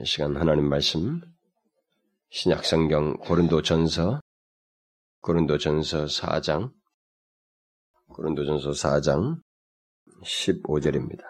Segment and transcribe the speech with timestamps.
[0.00, 1.20] 이 시간 하나님 말씀
[2.30, 4.20] 신약성경 고린도전서
[5.20, 6.70] 고린도전서 4장
[8.08, 9.40] 고린도전서 4장
[10.22, 11.22] 15절입니다.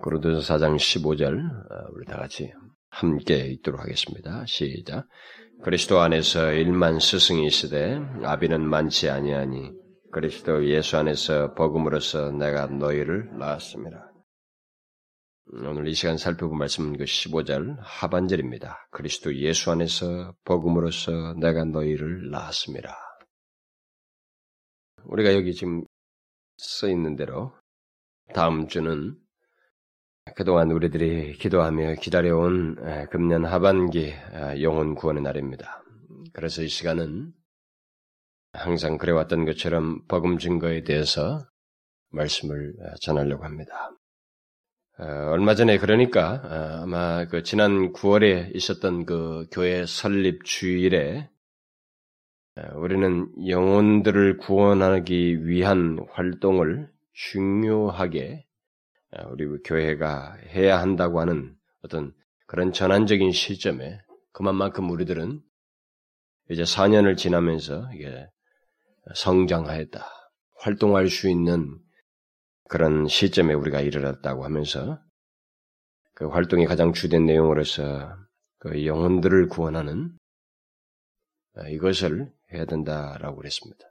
[0.00, 2.52] 고린도전서 4장 15절 어, 우리 다 같이
[2.90, 4.44] 함께 읽도록 하겠습니다.
[4.46, 5.06] 시작.
[5.62, 9.72] 그리스도 안에서 일만 스승이 있으되 아비는 많지 아니하니
[10.10, 14.07] 그리스도 예수 안에서 복음으로서 내가 너희를 낳았습니다.
[15.50, 18.88] 오늘 이 시간 살펴본 말씀은 그 15절 하반절입니다.
[18.90, 22.94] 그리스도 예수 안에서 복음으로써 내가 너희를 낳았습니다.
[25.04, 25.84] 우리가 여기 지금
[26.58, 27.54] 써 있는 대로
[28.34, 29.16] 다음 주는
[30.36, 34.12] 그동안 우리들이 기도하며 기다려온 금년 하반기
[34.60, 35.82] 영혼 구원의 날입니다.
[36.34, 37.32] 그래서 이 시간은
[38.52, 41.40] 항상 그래왔던 것처럼 복음 증거에 대해서
[42.10, 43.97] 말씀을 전하려고 합니다.
[45.00, 51.30] 어, 얼마 전에 그러니까 어, 아마 그 지난 9월에 있었던 그 교회 설립 주일에
[52.56, 58.44] 어, 우리는 영혼들을 구원하기 위한 활동을 중요하게
[59.30, 62.12] 우리 교회가 해야 한다고 하는 어떤
[62.46, 64.00] 그런 전환적인 시점에
[64.32, 65.40] 그만큼 우리들은
[66.50, 67.88] 이제 4년을 지나면서
[69.14, 70.06] 성장하였다.
[70.58, 71.78] 활동할 수 있는
[72.68, 75.00] 그런 시점에 우리가 이르렀다고 하면서
[76.14, 78.16] 그 활동의 가장 주된 내용으로서
[78.58, 80.12] 그 영혼들을 구원하는
[81.56, 83.84] 아, 이것을 해야 된다라고 그랬습니다.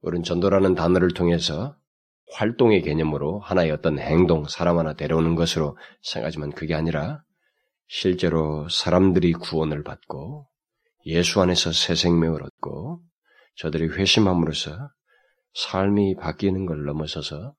[0.00, 1.76] 우리는 전도라는 단어를 통해서
[2.32, 7.22] 활동의 개념으로 하나의 어떤 행동, 사람 하나 데려오는 것으로 생각하지만 그게 아니라
[7.88, 10.48] 실제로 사람들이 구원을 받고
[11.06, 13.02] 예수 안에서 새 생명을 얻고
[13.56, 14.90] 저들이 회심함으로써
[15.54, 17.54] 삶이 바뀌는 걸 넘어서서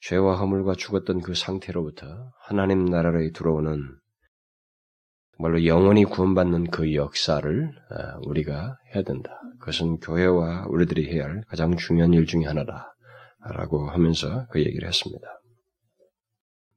[0.00, 2.06] 죄와 허물과 죽었던 그 상태로부터
[2.40, 3.98] 하나님 나라로 들어오는
[5.38, 9.40] 말로 영원히 구원받는 그 역사를 아, 우리가 해야 된다.
[9.60, 12.94] 그것은 교회와 우리들이 해야 할 가장 중요한 일 중의 하나다.
[13.40, 15.26] 라고 하면서 그 얘기를 했습니다.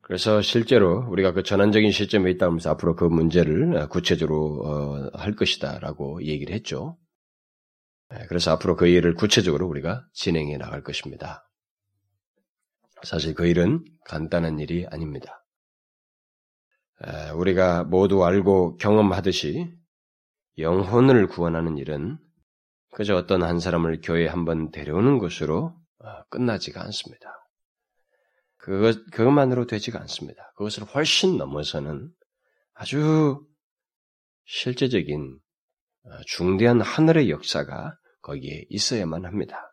[0.02, 5.80] 그래서 실제로 우리가 그 전환적인 시점에 있다 하면서 앞으로 그 문제를 구체적으로 어, 할 것이다
[5.80, 6.98] 라고 얘기를 했죠.
[8.10, 11.50] 네, 그래서 앞으로 그 일을 구체적으로 우리가 진행해 나갈 것입니다.
[13.04, 15.44] 사실 그 일은 간단한 일이 아닙니다.
[17.36, 19.72] 우리가 모두 알고 경험하듯이
[20.58, 22.18] 영혼을 구원하는 일은
[22.92, 27.30] 그저 어떤 한 사람을 교회에 한번 데려오는 것으로 어, 끝나지가 않습니다.
[28.58, 30.52] 그것, 그것만으로 되지가 않습니다.
[30.58, 32.12] 그것을 훨씬 넘어서는
[32.74, 33.46] 아주
[34.46, 35.40] 실제적인
[36.04, 39.71] 어, 중대한 하늘의 역사가 거기에 있어야만 합니다.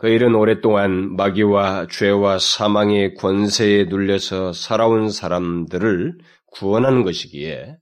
[0.00, 6.16] 그 일은 오랫동안 마귀와 죄와 사망의 권세에 눌려서 살아온 사람들을
[6.46, 7.76] 구원하는 것이기에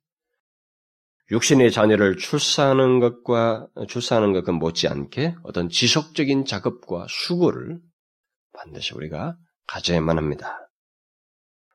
[1.31, 7.79] 육신의 자녀를 출산하는 것과 출산하는 것과 못지않게 어떤 지속적인 작업과 수고를
[8.53, 9.37] 반드시 우리가
[9.69, 10.69] 가져야만 합니다.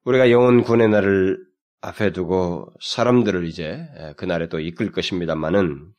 [0.03, 1.37] 우리가 영혼 군의 날을
[1.79, 3.87] 앞에 두고 사람들을 이제
[4.17, 5.93] 그날에 또 이끌 것입니다만은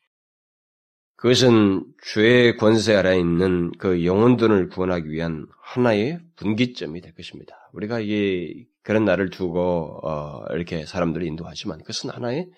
[1.24, 7.70] 그것은 죄의 권세 아래 있는 그 영혼들을 구원하기 위한 하나의 분기점이 될 것입니다.
[7.72, 12.50] 우리가 이 그런 날을 두고 어, 이렇게 사람들을 인도하지만 그것은 하나의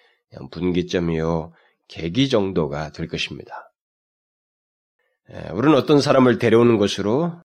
[0.51, 1.53] 분기점이요
[1.87, 3.73] 계기 정도가 될 것입니다.
[5.31, 7.41] 예, 우리는 어떤 사람을 데려오는 것으로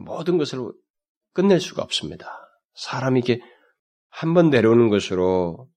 [0.00, 0.60] 모든 것을
[1.34, 2.40] 끝낼 수가 없습니다.
[2.72, 3.38] 사람이 이게
[4.08, 5.68] 한 번 데려오는 것으로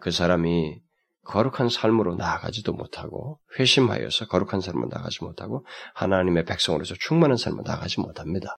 [0.00, 0.87] 그 사람이
[1.28, 8.56] 거룩한 삶으로 나아가지도 못하고 회심하여서 거룩한 삶으로 나가지 못하고 하나님의 백성으로서 충만한 삶으로 나가지 못합니다.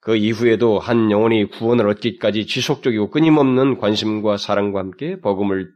[0.00, 5.70] 그 이후에도 한 영혼이 구원을 얻기까지 지속적이고 끊임없는 관심과 사랑과 함께 복음을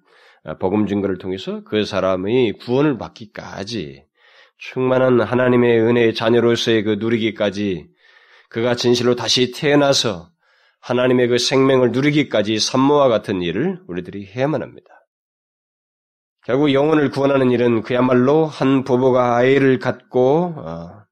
[0.60, 4.04] 복음 증거를 통해서 그 사람의 구원을 받기까지
[4.59, 7.88] 충만한 하나님의 은혜의 자녀로서의 그 누리기까지
[8.50, 10.28] 그가 진실로 다시 태어나서
[10.81, 15.03] 하나님의 그 생명을 누리기까지 산모와 같은 일을 우리들이 해야만 합니다.
[16.44, 21.05] 결국 영혼을 구원하는 일은 그야말로 한 부부가 아이를 갖고 어,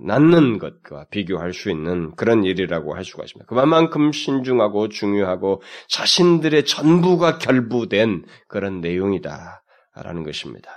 [0.00, 3.46] 낳는 것과 비교할 수 있는 그런 일이라고 할 수가 있습니다.
[3.46, 10.70] 그만큼 신중하고 중요하고 자신들의 전부가 결부된 그런 내용이다라는 것입니다.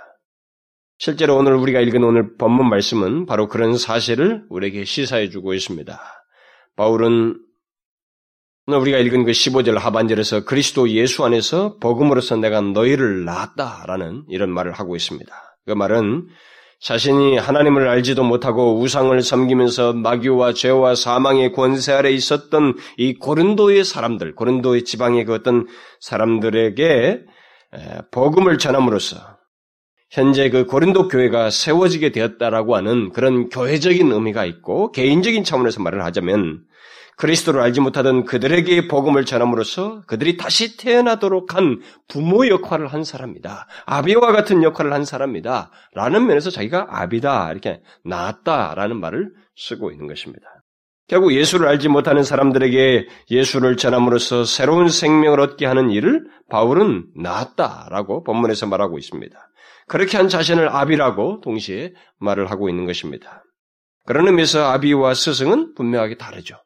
[0.98, 6.00] 실제로 오늘 우리가 읽은 오늘 본문 말씀은 바로 그런 사실을 우리에게 시사해 주고 있습니다.
[6.76, 7.38] 바울은
[8.66, 14.96] 우리가 읽은 그 15절 하반절에서 그리스도 예수 안에서 복음으로서 내가 너희를 낳았다라는 이런 말을 하고
[14.96, 15.32] 있습니다.
[15.66, 16.28] 그 말은
[16.80, 24.34] 자신이 하나님을 알지도 못하고 우상을 섬기면서 마귀와 죄와 사망의 권세 아래 있었던 이 고른도의 사람들,
[24.34, 25.66] 고른도의 지방의 그 어떤
[26.00, 27.20] 사람들에게
[28.12, 29.16] 복음을 전함으로써
[30.10, 36.64] 현재 그 고린도 교회가 세워지게 되었다라고 하는 그런 교회적인 의미가 있고 개인적인 차원에서 말을 하자면
[37.16, 43.66] 그리스도를 알지 못하던 그들에게 복음을 전함으로써 그들이 다시 태어나도록 한 부모 역할을 한 사람이다.
[43.86, 45.70] 아비와 같은 역할을 한 사람이다.
[45.94, 47.50] 라는 면에서 자기가 아비다.
[47.52, 50.46] 이렇게 나았다 라는 말을 쓰고 있는 것입니다.
[51.06, 58.66] 결국 예수를 알지 못하는 사람들에게 예수를 전함으로써 새로운 생명을 얻게 하는 일을 바울은 나았다라고 본문에서
[58.66, 59.38] 말하고 있습니다.
[59.86, 63.44] 그렇게 한 자신을 아비라고 동시에 말을 하고 있는 것입니다.
[64.06, 66.56] 그런 의미에서 아비와 스승은 분명하게 다르죠.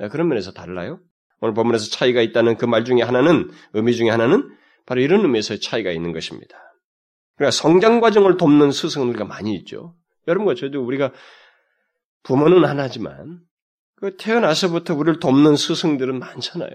[0.00, 1.00] 예, 그런 면에서 달라요.
[1.40, 4.56] 오늘 본문에서 차이가 있다는 그 말 중에 하나는 의미 중에 하나는
[4.86, 6.56] 바로 이런 의미에서 차이가 있는 것입니다.
[7.36, 9.96] 그러니까 성장 과정을 돕는 스승은 우리가 많이 있죠.
[10.28, 11.12] 여러분과 저도 우리가
[12.22, 13.40] 부모는 하나지만
[13.96, 16.70] 그 태어나서부터 우리를 돕는 스승들은 많잖아요.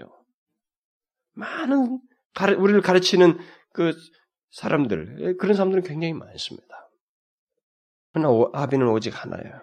[1.34, 2.00] 많은
[2.58, 3.38] 우리를 가르치는
[3.72, 3.92] 그
[4.50, 6.90] 사람들 예, 그런 사람들은 굉장히 많습니다.
[8.12, 9.62] 그러나 아비는 오직 하나예요.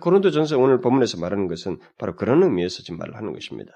[0.00, 3.72] 고린도 전서 오늘 본문에서 말하는 것은 바로 그런 의미에서 지금 말을 하는 것입니다.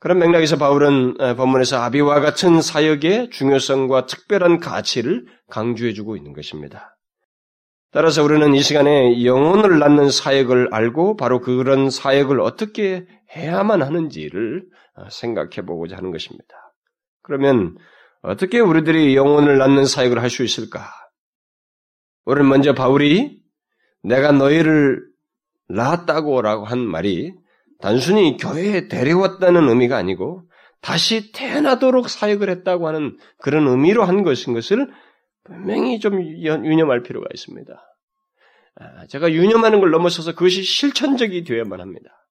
[0.00, 6.96] 그런 맥락에서 바울은 본문에서 아비와 같은 사역의 중요성과 특별한 가치를 강조해주고 있는 것입니다.
[7.92, 14.64] 따라서 우리는 이 시간에 영혼을 낳는 사역을 알고 바로 그런 사역을 어떻게 해야만 하는지를
[14.94, 16.46] 어, 생각해 보고자 하는 것입니다.
[17.22, 17.76] 그러면
[18.22, 20.90] 어떻게 우리들이 영혼을 낳는 사역을 할 수 있을까?
[22.24, 23.41] 우리는 먼저 바울이
[24.02, 25.06] 내가 너희를
[25.68, 27.34] 낳았다고 라고 한 말이
[27.80, 30.48] 단순히 교회에 데려왔다는 의미가 아니고
[30.80, 34.92] 다시 태어나도록 사역을 했다고 하는 그런 의미로 한 것인 것을
[35.44, 37.72] 분명히 좀 유념할 필요가 있습니다.
[38.74, 42.26] 아, 제가 유념하는 걸 넘어서서 그것이 실천적이 되어야만 합니다.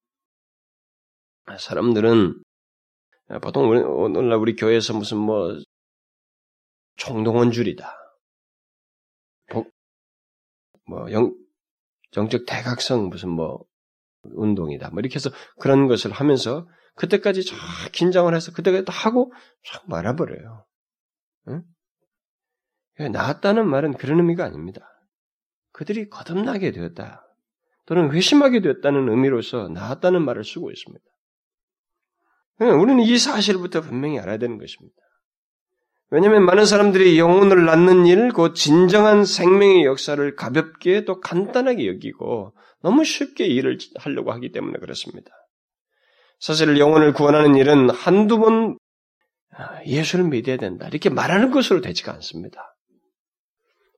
[1.46, 2.42] 아, 사람들은
[3.42, 5.58] 보통 오늘날 우리 교회에서 무슨 뭐
[6.98, 7.98] 총동원 줄이다.
[10.88, 11.34] 뭐 영,
[12.12, 13.64] 정적 대각성 무슨 뭐
[14.24, 14.90] 운동이다.
[14.90, 15.30] 뭐 이렇게 해서
[15.60, 17.56] 그런 것을 하면서 그때까지 쫙
[17.92, 19.34] 긴장을 해서 그때까지 다 하고
[19.66, 20.66] 쫙 말아버려요.
[21.48, 21.64] 응?
[23.12, 24.88] 나았다는 말은 그런 의미가 아닙니다.
[25.72, 27.26] 그들이 거듭나게 되었다.
[27.86, 31.04] 또는 회심하게 되었다는 의미로서 나았다는 말을 쓰고 있습니다.
[32.60, 34.96] 우리는 이 사실부터 분명히 알아야 되는 것입니다.
[36.12, 43.06] 왜냐하면 많은 사람들이 영혼을 낳는 일, 그 진정한 생명의 역사를 가볍게 또 간단하게 여기고 너무
[43.06, 45.32] 쉽게 일을 하려고 하기 때문에 그렇습니다.
[46.38, 48.78] 사실 영혼을 구원하는 일은 한두 번
[49.56, 50.88] 아, 예수를 믿어야 된다.
[50.88, 52.76] 이렇게 말하는 것으로 되지가 않습니다.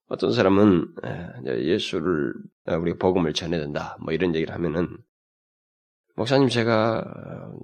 [0.07, 0.94] 어떤 사람은
[1.48, 2.33] 예수를
[2.65, 3.98] 아, 우리가 복음을 전해야 된다.
[4.01, 4.98] 뭐 이런 얘기를 하면은
[6.15, 7.04] 목사님 제가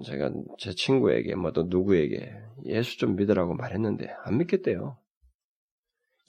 [0.06, 2.32] 제가 제 친구에게 뭐 또 누구에게
[2.66, 4.98] 예수 좀 믿으라고 말했는데 안 믿겠대요.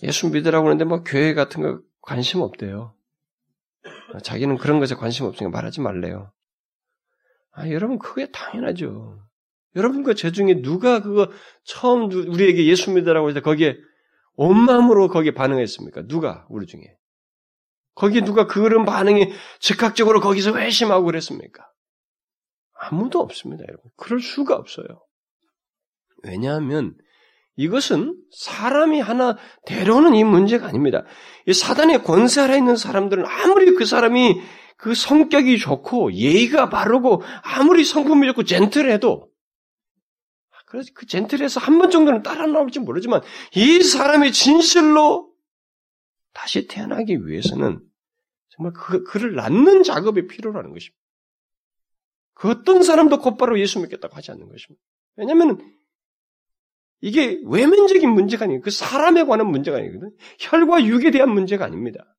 [0.02, 2.94] 예수 믿으라고 하는데 뭐 교회 같은 거 관심 없대요.
[4.22, 6.32] 자기는 그런 것에 관심 없으니까 말하지 말래요.
[7.52, 9.20] 아, 여러분 그게 당연하죠.
[9.76, 11.30] 여러분 그제 중에 누가 그거
[11.64, 13.76] 처음 우리에게 예수 믿으라고 해서 거기에
[14.34, 16.06] 온 마음으로 거기에 반응했습니까?
[16.06, 16.82] 누가 우리 중에?
[17.94, 21.70] 거기에 누가 그런 반응이 즉각적으로 거기서 회심하고 그랬습니까?
[22.80, 23.90] 아무도 없습니다, 여러분.
[23.96, 24.86] 그럴 수가 없어요.
[26.22, 26.94] 왜냐하면
[27.56, 31.04] 이것은 사람이 하나 데려오는 이 문제가 아닙니다.
[31.46, 34.40] 이 사단의 권세 아래 있는 사람들은 아무리 그 사람이
[34.76, 39.28] 그 성격이 좋고 예의가 바르고 아무리 성품이 좋고 젠틀해도
[40.66, 43.20] 그래서 그 젠틀에서 한 번 정도는 따라 나올지 모르지만
[43.56, 45.30] 이 사람이 진실로
[46.32, 47.82] 다시 태어나기 위해서는
[48.50, 50.99] 정말 그, 그를 낳는 작업이 필요라는 것입니다.
[52.40, 54.82] 그 어떤 사람도 곧바로 예수 믿겠다고 하지 않는 것입니다.
[55.16, 55.58] 왜냐하면
[57.02, 58.62] 이게 외면적인 문제가 아니에요.
[58.62, 60.10] 그 사람에 관한 문제가 아니거든.
[60.38, 62.16] 혈과 육에 대한 문제가 아닙니다.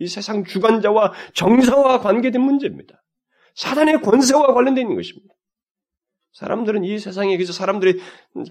[0.00, 3.04] 이 세상 주관자와 정사와 관계된 문제입니다.
[3.54, 5.32] 사단의 권세와 관련된 것입니다.
[6.32, 8.00] 사람들은 이 세상에 그래서 사람들이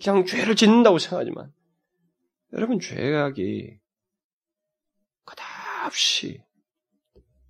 [0.01, 1.51] 그냥 죄를 짓는다고 생각하지만
[2.53, 3.79] 여러분 죄악이
[5.25, 6.41] 그다없이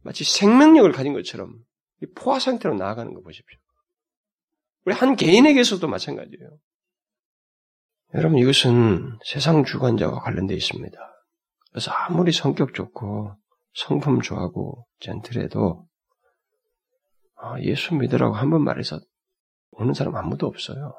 [0.01, 1.64] 마치 생명력을 가진 것처럼
[2.15, 3.59] 포화 상태로 나아가는 거 보십시오.
[4.85, 6.57] 우리 한 개인에게서도 마찬가지예요.
[8.13, 10.97] 여러분 이것은 세상 주관자와 관련되어 있습니다.
[11.71, 13.35] 그래서 아무리 성격 좋고
[13.73, 15.87] 성품 좋아하고 젠틀해도
[17.37, 18.99] 아, 예수 믿으라고 한 번 말해서
[19.71, 20.93] 오는 사람 아무도 없어요.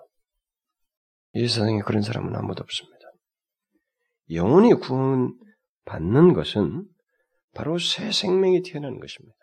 [1.32, 2.96] 이 세상에 그런 사람은 아무도 없습니다.
[4.30, 5.38] 영혼이 구원
[5.86, 6.86] 받는 것은
[7.54, 9.36] 바로 새 생명이 태어나는 것입니다.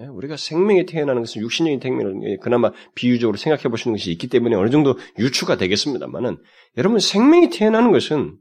[0.00, 4.70] 예, 우리가 생명이 태어나는 것은 육신적인 생명을 그나마 비유적으로 생각해 보시는 것이 있기 때문에 어느
[4.70, 6.38] 정도 유추가 되겠습니다만은
[6.76, 8.38] 여러분 생명이 태어나는 것은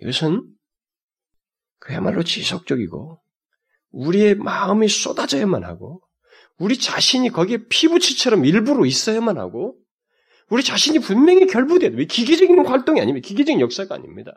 [0.00, 0.44] 이것은
[1.78, 3.20] 그야말로 지속적이고
[3.90, 6.02] 우리의 마음이 쏟아져야만 하고
[6.58, 9.76] 우리 자신이 거기에 피부치처럼 일부러 있어야만 하고
[10.48, 12.04] 우리 자신이 분명히 결부돼야 돼.
[12.04, 13.26] 기계적인 활동이 아닙니다.
[13.26, 14.32] 기계적인 역사가 아닙니다.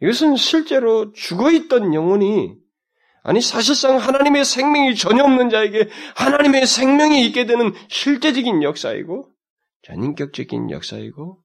[0.00, 2.54] 이것은 실제로 죽어있던 영혼이
[3.22, 9.28] 아니 사실상 하나님의 생명이 전혀 없는 자에게 하나님의 생명이 있게 되는 실제적인 역사이고
[9.82, 11.38] 전인격적인 역사이고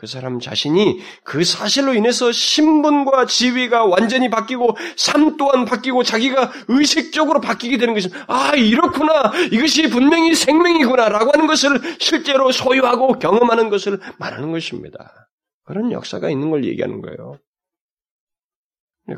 [0.00, 7.42] 그 사람 자신이 그 사실로 인해서 신분과 지위가 완전히 바뀌고 삶 또한 바뀌고 자기가 의식적으로
[7.42, 14.52] 바뀌게 되는 것은 아 이렇구나 이것이 분명히 생명이구나라고 하는 것을 실제로 소유하고 경험하는 것을 말하는
[14.52, 15.28] 것입니다.
[15.64, 17.38] 그런 역사가 있는 걸 얘기하는 거예요.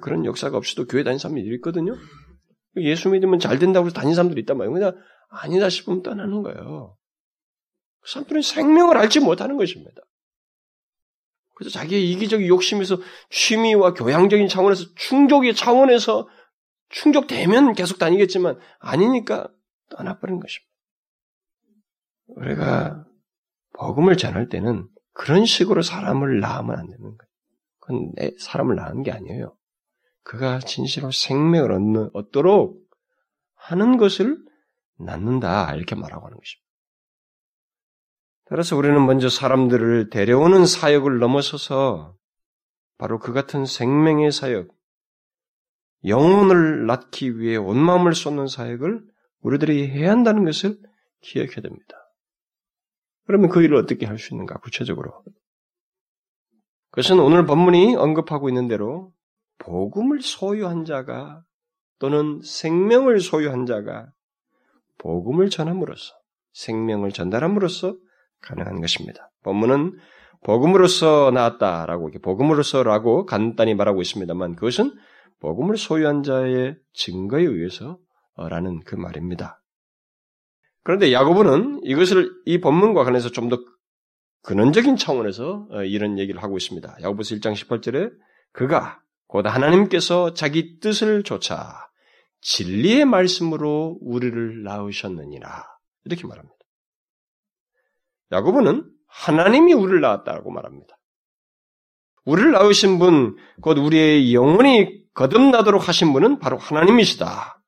[0.01, 1.95] 그런 역사가 없이도 교회 다니는 사람들이 있거든요.
[2.77, 4.73] 예수 믿으면 잘 된다고 해서 다니는 사람들이 있단 말이에요.
[4.73, 4.97] 그냥
[5.29, 6.97] 아니다 싶으면 떠나는 거예요.
[8.01, 10.03] 그 사람들은 생명을 알지 못하는 것입니다.
[11.55, 12.99] 그래서 자기의 이기적인 욕심에서
[13.31, 16.29] 취미와 교양적인 차원에서 충족의 차원에서
[16.89, 19.49] 충족되면 계속 다니겠지만 아니니까
[19.91, 20.73] 떠나버린 것입니다.
[22.27, 23.05] 우리가
[23.75, 27.19] 복음을 전할 때는 그런 식으로 사람을 낳으면 안 되는 거예요.
[27.79, 29.57] 그건 내 사람을 낳은 게 아니에요.
[30.23, 32.81] 그가 진실로 생명을 얻는, 얻도록
[33.55, 34.39] 하는 것을
[34.99, 35.75] 낳는다.
[35.75, 36.63] 이렇게 말하고 하는 것입니다.
[38.47, 42.17] 따라서 우리는 먼저 사람들을 데려오는 사역을 넘어서서
[42.99, 44.69] 바로 그 같은 생명의 사역,
[46.05, 49.05] 영혼을 낳기 위해 온 마음을 쏟는 사역을
[49.41, 50.79] 우리들이 해야 한다는 것을
[51.21, 51.97] 기억해야 됩니다.
[53.27, 55.25] 그러면 그 일을 어떻게 할 수 있는가, 구체적으로.
[56.91, 59.13] 그것은 오늘 본문이 언급하고 있는 대로
[59.63, 61.43] 복음을 소유한 자가
[61.99, 64.09] 또는 생명을 소유한 자가
[64.99, 66.15] 복음을 전함으로써
[66.53, 67.97] 생명을 전달함으로써
[68.41, 69.31] 가능한 것입니다.
[69.43, 69.99] 본문은
[70.45, 74.93] 복음으로서 나왔다라고 복음으로서라고 간단히 말하고 있습니다만 그것은
[75.41, 79.63] 복음을 소유한 자의 증거에 의해서라는 그 말입니다.
[80.83, 83.59] 그런데 야고보는 이것을 이 본문과 관련해서 좀 더
[84.43, 86.97] 근원적인 차원에서 어, 이런 얘기를 하고 있습니다.
[87.01, 88.11] 야고보서 1장 18절에
[88.53, 89.01] 그가
[89.33, 91.89] 곧 하나님께서 자기 뜻을 쫓아
[92.43, 95.65] 진리의 말씀으로 우리를 낳으셨느니라
[96.05, 96.55] 이렇게 말합니다.
[98.31, 100.99] 야고보는 하나님이 우리를 낳았다고 말합니다.
[102.27, 107.59] 우리를 낳으신 분, 곧 우리의 영혼이 거듭나도록 하신 분은 바로 하나님이시다.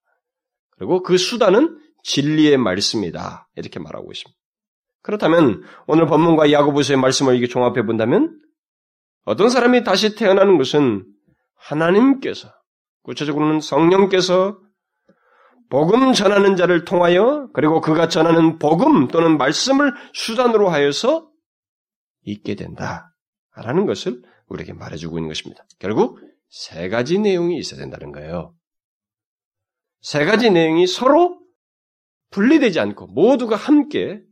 [0.72, 3.48] 그리고 그 수단은 진리의 말씀이다.
[3.56, 4.38] 이렇게 말하고 있습니다.
[5.00, 8.38] 그렇다면 오늘 본문과 야고보서의 말씀을 이게 종합해 본다면
[9.24, 11.13] 어떤 사람이 다시 태어나는 것은
[11.64, 12.52] 하나님께서
[13.02, 14.58] 구체적으로는 성령께서
[15.70, 21.30] 복음 전하는 자를 통하여 그리고 그가 전하는 복음 또는 말씀을 수단으로 하여서
[22.22, 25.64] 있게 된다라는 것을 우리에게 말해주고 있는 것입니다.
[25.78, 28.54] 결국 세 가지 내용이 있어야 된다는 거예요.
[30.00, 31.40] 세 가지 내용이 서로
[32.30, 34.22] 분리되지 않고 모두가 함께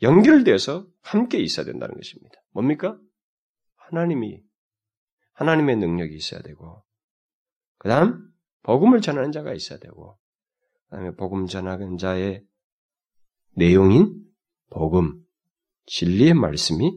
[0.00, 2.36] 연결돼서 함께 있어야 된다는 것입니다.
[2.50, 2.96] 뭡니까?
[3.76, 4.40] 하나님이
[5.32, 6.84] 하나님의 능력이 있어야 되고
[7.78, 8.30] 그 다음
[8.62, 10.18] 복음을 전하는 자가 있어야 되고
[10.88, 12.44] 그 다음에 복음 전하는 자의
[13.54, 14.22] 내용인
[14.70, 15.22] 복음,
[15.86, 16.90] 진리의 말씀이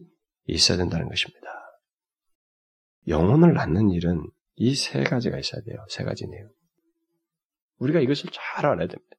[0.45, 1.41] 있어야 된다는 것입니다.
[3.07, 5.85] 영혼을 낳는 일은 이 세 가지가 있어야 돼요.
[5.89, 6.49] 세 가지 내용.
[7.79, 9.17] 우리가 이것을 잘 알아야 됩니다.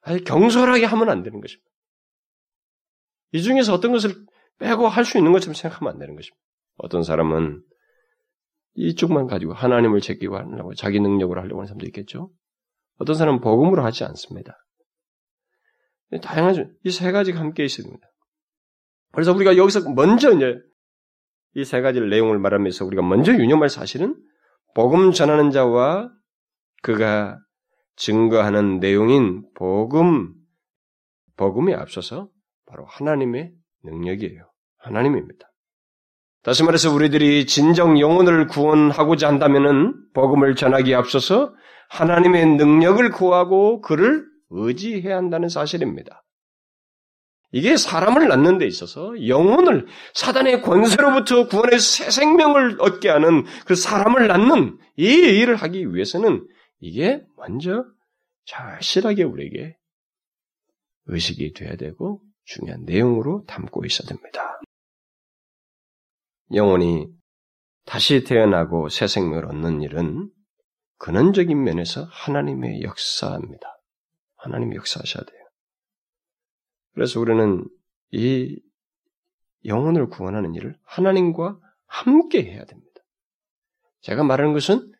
[0.00, 1.70] 아니, 경솔하게 하면 안 되는 것입니다.
[3.32, 4.26] 이 중에서 어떤 것을
[4.58, 6.44] 빼고 할 수 있는 것처럼 생각하면 안 되는 것입니다.
[6.82, 7.62] 어떤 사람은
[8.74, 12.30] 이쪽만 가지고 하나님을 제끼고 하려고 자기 능력으로 하려고 하는 사람도 있겠죠.
[12.98, 14.56] 어떤 사람은 복음으로 하지 않습니다.
[16.22, 16.66] 다양하죠.
[16.84, 17.98] 이세 가지가 함께 있습니다.
[19.12, 20.56] 그래서 우리가 여기서 먼저 이제
[21.54, 24.16] 이 세 가지 내용을 말하면서 우리가 먼저 유념할 사실은
[24.74, 26.10] 복음 전하는 자와
[26.82, 27.38] 그가
[27.96, 30.32] 증거하는 내용인 복음,
[31.36, 32.30] 복음에 앞서서
[32.66, 34.50] 바로 하나님의 능력이에요.
[34.78, 35.49] 하나님입니다.
[36.42, 41.54] 다시 말해서 우리들이 진정 영혼을 구원하고자 한다면은 복음을 전하기에 앞서서
[41.90, 46.24] 하나님의 능력을 구하고 그를 의지해야 한다는 사실입니다.
[47.52, 54.28] 이게 사람을 낳는 데 있어서 영혼을 사단의 권세로부터 구원해서 새 생명을 얻게 하는 그 사람을
[54.28, 56.46] 낳는 이 일을 하기 위해서는
[56.78, 57.84] 이게 먼저
[58.44, 59.76] 절실하게 우리에게
[61.06, 64.60] 의식이 돼야 되고 중요한 내용으로 담고 있어야 됩니다.
[66.52, 67.06] 영혼이
[67.86, 70.30] 다시 태어나고 새 생명을 얻는 일은
[70.98, 73.66] 근원적인 면에서 하나님의 역사입니다.
[74.36, 75.40] 하나님의 역사하셔야 돼요.
[76.94, 77.64] 그래서 우리는
[78.12, 78.60] 이
[79.64, 82.90] 영혼을 구원하는 일을 하나님과 함께 해야 됩니다.
[84.02, 84.92] 제가 말하는 것은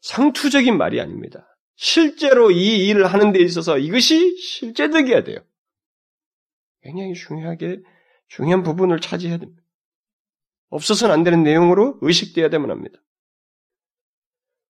[0.00, 1.46] 상투적인 말이 아닙니다.
[1.74, 5.38] 실제로 이 일을 하는 데 있어서 이것이 실제적이어야 돼요.
[6.82, 7.80] 굉장히 중요하게
[8.28, 9.62] 중요한 부분을 차지해야 됩니다.
[10.70, 12.98] 없어서는 안 되는 내용으로 의식되어야 되면 합니다.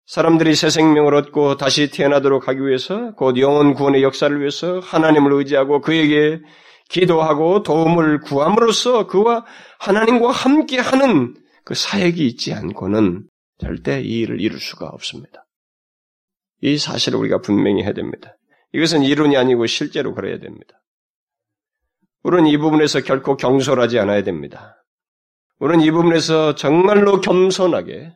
[0.06, 5.80] 사람들이 새 생명을 얻고 다시 태어나도록 하기 위해서 곧 영혼 구원의 역사를 위해서 하나님을 의지하고
[5.80, 6.40] 그에게
[6.88, 9.44] 기도하고 도움을 구함으로써 그와
[9.80, 11.34] 하나님과 함께 하는
[11.64, 15.46] 그 사역이 있지 않고는 절대 이 일을 이룰 수가 없습니다.
[16.62, 18.36] 이 사실을 우리가 분명히 해야 됩니다.
[18.72, 20.80] 이것은 이론이 아니고 실제로 그래야 됩니다.
[22.22, 24.84] 우리는 이 부분에서 결코 경솔하지 않아야 됩니다.
[25.58, 28.14] 우리는 이 부분에서 정말로 겸손하게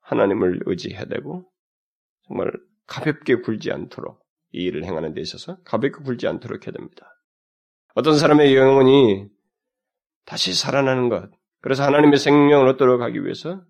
[0.00, 1.44] 하나님을 의지해야 되고
[2.26, 2.50] 정말
[2.86, 4.20] 가볍게 굴지 않도록
[4.52, 7.06] 이 일을 행하는 데 있어서 가볍게 굴지 않도록 해야 됩니다.
[7.94, 9.26] 어떤 사람의 영혼이
[10.24, 13.62] 다시 살아나는 것, 그래서 하나님의 생명을 얻도록 하기 위해서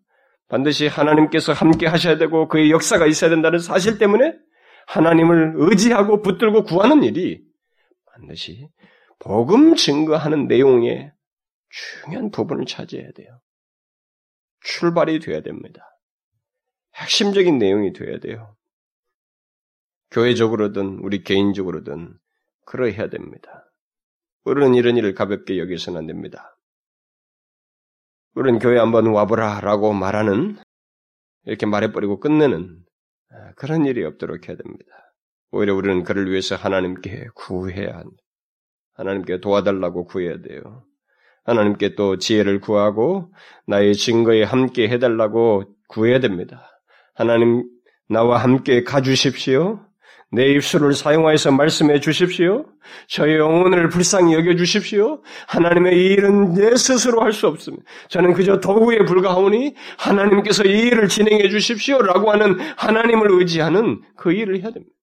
[0.48, 4.34] 반드시 하나님께서 함께 하셔야 되고 그의 역사가 있어야 된다는 사실 때문에
[4.86, 7.42] 하나님을 의지하고 붙들고 구하는 일이
[8.06, 8.68] 반드시
[9.18, 11.12] 복음 증거하는 내용의
[11.68, 13.40] 중요한 부분을 차지해야 돼요.
[14.60, 15.82] 출발이 돼야 됩니다.
[16.96, 18.56] 핵심적인 내용이 돼야 돼요.
[20.10, 22.18] 교회적으로든 우리 개인적으로든
[22.64, 23.70] 그러해야 됩니다.
[24.44, 26.56] 우리는 이런 일을 가볍게 여기서는 안 됩니다.
[28.34, 30.56] 우리는 교회 한번 와보라 라고 말하는
[31.44, 32.84] 이렇게 말해버리고 끝내는
[33.56, 35.14] 그런 일이 없도록 해야 됩니다.
[35.50, 38.22] 오히려 우리는 그를 위해서 하나님께 구해야 합니다.
[38.94, 40.84] 하나님께 도와달라고 구해야 돼요.
[41.48, 43.32] 하나님께 또 지혜를 구하고
[43.66, 46.70] 나의 증거에 함께 해달라고 구해야 됩니다.
[47.14, 47.64] 하나님
[48.08, 49.80] 나와 함께 가주십시오.
[50.30, 52.66] 내 입술을 사용하여서 말씀해 주십시오.
[53.08, 55.22] 저의 영혼을 불쌍히 여겨 주십시오.
[55.46, 57.82] 하나님의 이 일은 내 스스로 할 수 없습니다.
[58.08, 64.70] 저는 그저 도구에 불과하오니 하나님께서 이 일을 진행해 주십시오라고 하는 하나님을 의지하는 그 일을 해야
[64.70, 64.97] 됩니다.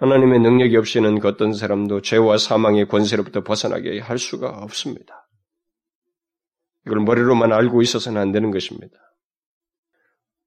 [0.00, 5.28] 하나님의 능력이 없이는 그 어떤 사람도 죄와 사망의 권세로부터 벗어나게 할 수가 없습니다.
[6.86, 8.96] 이걸 머리로만 알고 있어서는 안 되는 것입니다.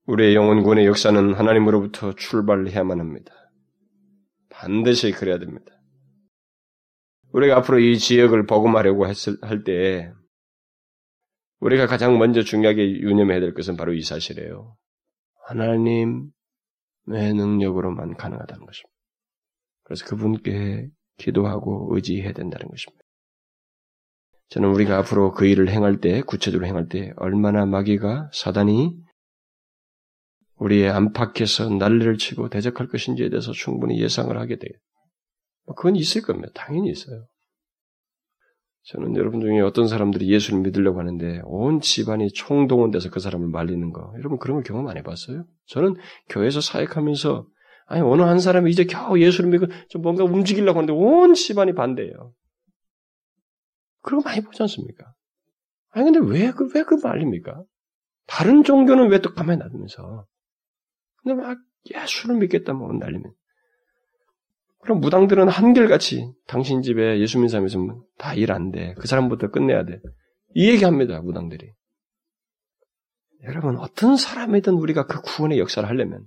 [0.08, 3.32] 우리의 영혼군의 역사는 하나님으로부터 출발해야만 합니다.
[4.50, 5.72] 반드시 그래야 됩니다.
[7.32, 10.12] 우리가 앞으로 이 지역을 복음하려고 했을 할 때,
[11.60, 14.76] 우리가 가장 먼저 중요하게 유념해야 될 것은 바로 이 사실이에요.
[15.48, 16.24] 하나님의
[17.08, 18.93] 능력으로만 가능하다는 것입니다.
[19.84, 23.04] 그래서 그분께 기도하고 의지해야 된다는 것입니다.
[24.50, 28.96] 저는 우리가 앞으로 그 일을 행할 때, 구체적으로 행할 때, 얼마나 마귀가, 사단이
[30.58, 34.74] 우리의 안팎에서 난리를 치고 대적할 것인지에 대해서 충분히 예상을 하게 돼요.
[35.66, 36.52] 뭐 그건 있을 겁니다.
[36.54, 37.26] 당연히 있어요.
[38.86, 44.14] 저는 여러분 중에 어떤 사람들이 예수를 믿으려고 하는데 온 집안이 총동원돼서 그 사람을 말리는 거.
[44.18, 45.46] 여러분 그런 걸 경험 안 해봤어요?
[45.68, 45.96] 저는
[46.30, 47.48] 교회에서 사역하면서
[47.86, 52.34] 아니 어느 한 사람이 이제 겨우 예수를 믿고 좀 뭔가 움직이려고 하는데 온 집안이 반대해요.
[54.02, 55.14] 그런 거 많이 보지 않습니까?
[55.92, 57.64] 아니 근데 왜 그 왜 그 말입니까?
[58.28, 60.26] 다른 종교는 왜 또 가만히 놔두면서
[61.24, 61.58] 근데 막
[61.94, 63.34] 예수를 믿겠다면 날리면
[64.82, 68.94] 그럼 무당들은 한결같이 당신 집에 예수 믿는 사람 있으면 다 일 안 돼.
[69.00, 70.00] 그 사람부터 끝내야 돼.
[70.56, 71.22] 이 얘기 합니다.
[71.22, 71.72] 무당들이.
[73.44, 76.26] 여러분 어떤 사람이든 우리가 그 구원의 역사를 하려면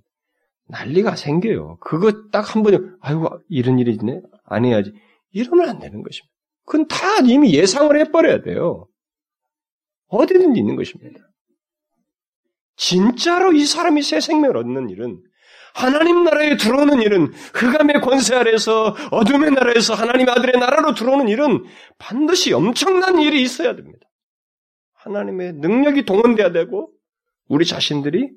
[0.69, 1.79] 난리가 생겨요.
[1.81, 4.93] 그거 딱 한 번에 아이고 이런 일이 있네 안 해야지
[5.33, 6.35] 이러면 안 되는 것입니다.
[6.65, 8.89] 그건 다 이미 예상을 해버려야 돼요.
[10.09, 11.21] 어디든 있는 것입니다.
[12.77, 15.23] 진짜로 이 사람이 새 생명을 얻는 일은
[15.75, 21.65] 하나님 나라에 들어오는 일은 흑암의 권세 아래서 어둠의 나라에서 하나님 아들의 나라로 들어오는 일은
[21.99, 24.07] 반드시 엄청난 일이 있어야 됩니다.
[24.95, 26.91] 하나님의 능력이 동원돼야 되고
[27.49, 28.31] 우리 자신들이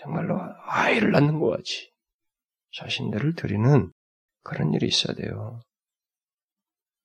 [0.00, 1.90] 정말로 아이를 낳는 것 같이
[2.76, 3.90] 자신들을 드리는
[4.42, 5.60] 그런 일이 있어야 돼요.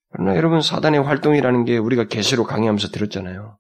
[0.10, 3.58] 그러나 여러분 사단의 활동이라는 게 우리가 계시로 강의하면서 들었잖아요.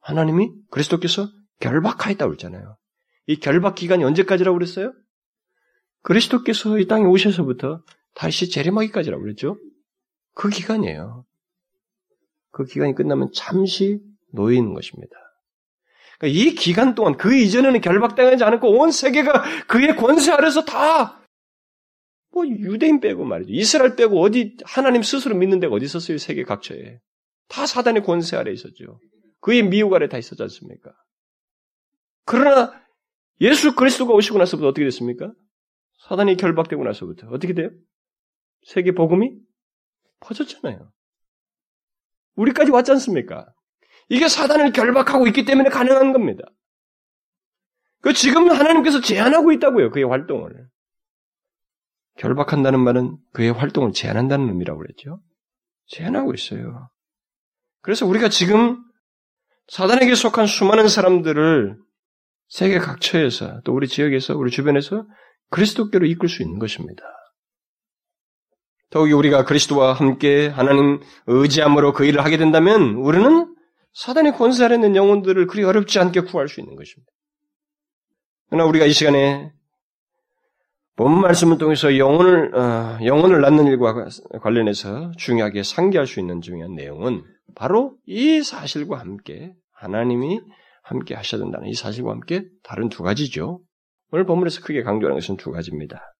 [0.00, 1.28] 하나님이 그리스도께서
[1.60, 2.76] 결박하였다고 그랬잖아요.
[3.26, 4.92] 이 결박 기간이 언제까지라고 그랬어요?
[6.02, 7.84] 그리스도께서 이 땅에 오셔서부터
[8.14, 9.58] 다시 재림하기까지라고 그랬죠?
[10.34, 11.24] 그 기간이에요.
[12.50, 14.00] 그 기간이 끝나면 잠시
[14.32, 15.14] 놓이는 것입니다.
[16.20, 21.20] 그러니까 이 기간 동안 그 이전에는 결박당하지 않았고 온 세계가 그의 권세 아래서 다
[22.32, 23.52] 뭐 유대인 빼고 말이죠.
[23.52, 26.18] 이스라엘 빼고 어디 하나님 스스로 믿는 데가 어디 있었어요?
[26.18, 26.98] 세계 각처에.
[27.48, 29.00] 다 사단의 권세 아래 있었죠.
[29.40, 30.92] 그의 미혹 아래 다 있었지 않습니까?
[32.24, 32.72] 그러나
[33.40, 35.32] 예수 그리스도가 오시고 나서부터 어떻게 됐습니까?
[36.06, 37.70] 사단이 결박되고 나서부터 어떻게 돼요?
[38.62, 39.32] 세계 복음이
[40.20, 40.90] 퍼졌잖아요.
[42.36, 43.52] 우리까지 왔지 않습니까?
[44.10, 46.42] 이게 사단을 결박하고 있기 때문에 가능한 겁니다.
[48.02, 49.90] 그 지금 하나님께서 제한하고 있다고요.
[49.90, 50.68] 그의 활동을.
[52.18, 55.22] 결박한다는 말은 그의 활동을 제한한다는 의미라고 그랬죠.
[55.86, 56.90] 제한하고 있어요.
[57.82, 58.82] 그래서 우리가 지금
[59.68, 61.78] 사단에게 속한 수많은 사람들을
[62.48, 65.06] 세계 각처에서 또 우리 지역에서 우리 주변에서
[65.50, 67.02] 그리스도께로 이끌 수 있는 것입니다.
[68.90, 73.54] 더욱이 우리가 그리스도와 함께 하나님 의지함으로 그 일을 하게 된다면 우리는
[73.92, 77.10] 사단의 권세 아래 있는 영혼들을 그리 어렵지 않게 구할 수 있는 것입니다.
[78.48, 79.52] 그러나 우리가 이 시간에
[80.96, 84.08] 본 말씀을 통해서 영혼을 어, 영혼을 낳는 일과
[84.42, 87.24] 관련해서 중요하게 상기할 수 있는 중요한 내용은
[87.54, 90.40] 바로 이 사실과 함께 하나님이
[90.82, 93.62] 함께 하셔야 된다는 이 사실과 함께 다른 두 가지죠.
[94.12, 96.14] 오늘 본문에서 크게 강조하는 것은 두 가지입니다.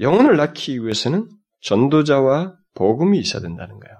[0.00, 1.28] 영혼을 낳기 위해서는
[1.62, 3.99] 전도자와 복음이 있어야 된다는 거예요.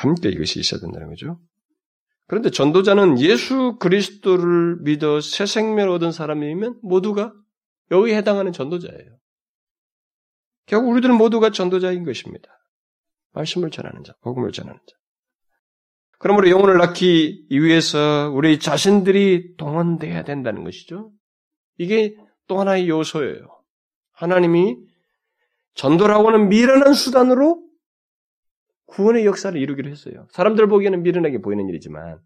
[0.00, 1.38] 함께 이것이 있어야 된다는 거죠.
[2.26, 7.34] 그런데 전도자는 예수 그리스도를 믿어 새 생명을 얻은 사람이면 모두가
[7.90, 9.18] 여기에 해당하는 전도자예요.
[10.66, 12.48] 결국 우리들은 모두가 전도자인 것입니다.
[13.32, 14.96] 말씀을 전하는 자, 복음을 전하는 자.
[16.18, 21.12] 그러므로 영혼을 낳기 위해서 우리 자신들이 동원돼야 된다는 것이죠.
[21.78, 22.14] 이게
[22.46, 23.46] 또 하나의 요소예요.
[24.12, 24.76] 하나님이
[25.74, 27.69] 전도라고 하는 미련한 수단으로
[28.90, 30.26] 구원의 역사를 이루기로 했어요.
[30.30, 32.18] 사람들 보기에는 미련하게 보이는 일이지만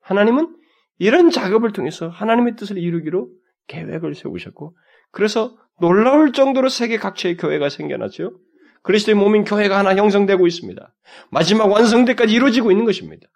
[0.00, 0.56] 하나님은
[0.98, 3.30] 이런 작업을 통해서 하나님의 뜻을 이루기로
[3.68, 4.76] 계획을 세우셨고
[5.12, 8.38] 그래서 놀라울 정도로 세계 각처의 교회가 생겨났죠.
[8.82, 10.94] 그리스도의 몸인 교회가 하나 형성되고 있습니다.
[11.30, 13.26] 마지막 완성대까지 이루어지고 있는 것입니다.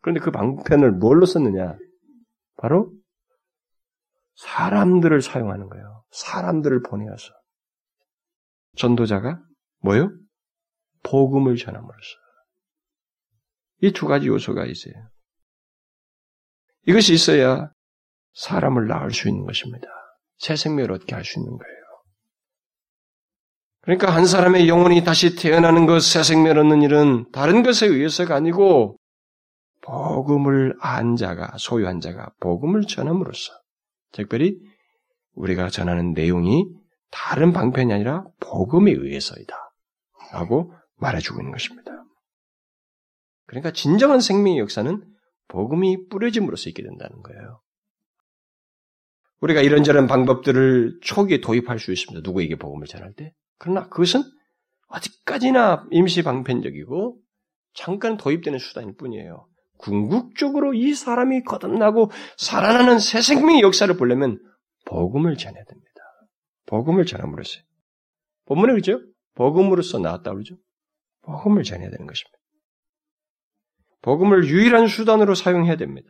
[0.00, 1.76] 그런데 그 방편을 뭘로 썼느냐?
[2.56, 2.92] 바로
[4.36, 6.04] 사람들을 사용하는 거예요.
[6.10, 7.32] 사람들을 보내어서.
[8.76, 9.40] 전도자가
[9.82, 10.12] 뭐요?
[11.06, 12.16] 복음을 전함으로써.
[13.82, 14.94] 이 두 가지 요소가 있어요.
[16.86, 17.70] 이것이 있어야
[18.34, 19.86] 사람을 낳을 수 있는 것입니다.
[20.38, 21.76] 새 생명을 얻게 할 수 있는 거예요.
[23.82, 28.98] 그러니까 한 사람의 영혼이 다시 태어나는 것, 새 생명을 얻는 일은 다른 것에 의해서가 아니고
[29.82, 33.52] 복음을 안 자가, 소유한 자가 복음을 전함으로써
[34.12, 34.58] 특별히
[35.34, 36.64] 우리가 전하는 내용이
[37.10, 39.54] 다른 방편이 아니라 복음에 의해서이다.
[40.32, 41.92] 라고 말해주고 있는 것입니다.
[43.46, 45.02] 그러니까 진정한 생명의 역사는
[45.48, 47.60] 복음이 뿌려짐으로써 있게 된다는 거예요.
[49.40, 52.26] 우리가 이런저런 방법들을 초기에 도입할 수 있습니다.
[52.26, 53.32] 누구에게 복음을 전할 때.
[53.58, 54.22] 그러나 그것은
[54.88, 57.20] 어디까지나 임시 방편적이고
[57.74, 59.46] 잠깐 도입되는 수단일 뿐이에요.
[59.78, 64.38] 궁극적으로 이 사람이 거듭나고 살아나는 새 생명의 역사를 보려면
[64.86, 66.00] 복음을 전해야 됩니다.
[66.66, 67.60] 복음을 전함으로써.
[68.46, 69.00] 본문에 그죠?
[69.34, 70.56] 복음으로서 나왔다 그러죠?
[71.26, 72.38] 복음을 전해야 되는 것입니다.
[74.02, 76.08] 복음을 유일한 수단으로 사용해야 됩니다.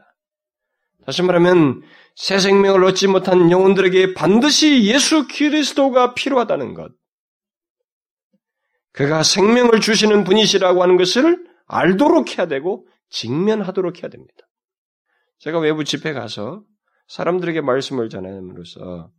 [1.05, 1.83] 다시 말하면
[2.15, 6.93] 새 생명을 얻지 못한 영혼들에게 반드시 예수 그리스도가 필요하다는 것.
[8.93, 14.47] 그가 생명을 주시는 분이시라고 하는 것을 알도록 해야 되고 직면하도록 해야 됩니다.
[15.39, 16.65] 제가 외부 집회 가서
[17.09, 19.11] 사람들에게 말씀을 전함으로써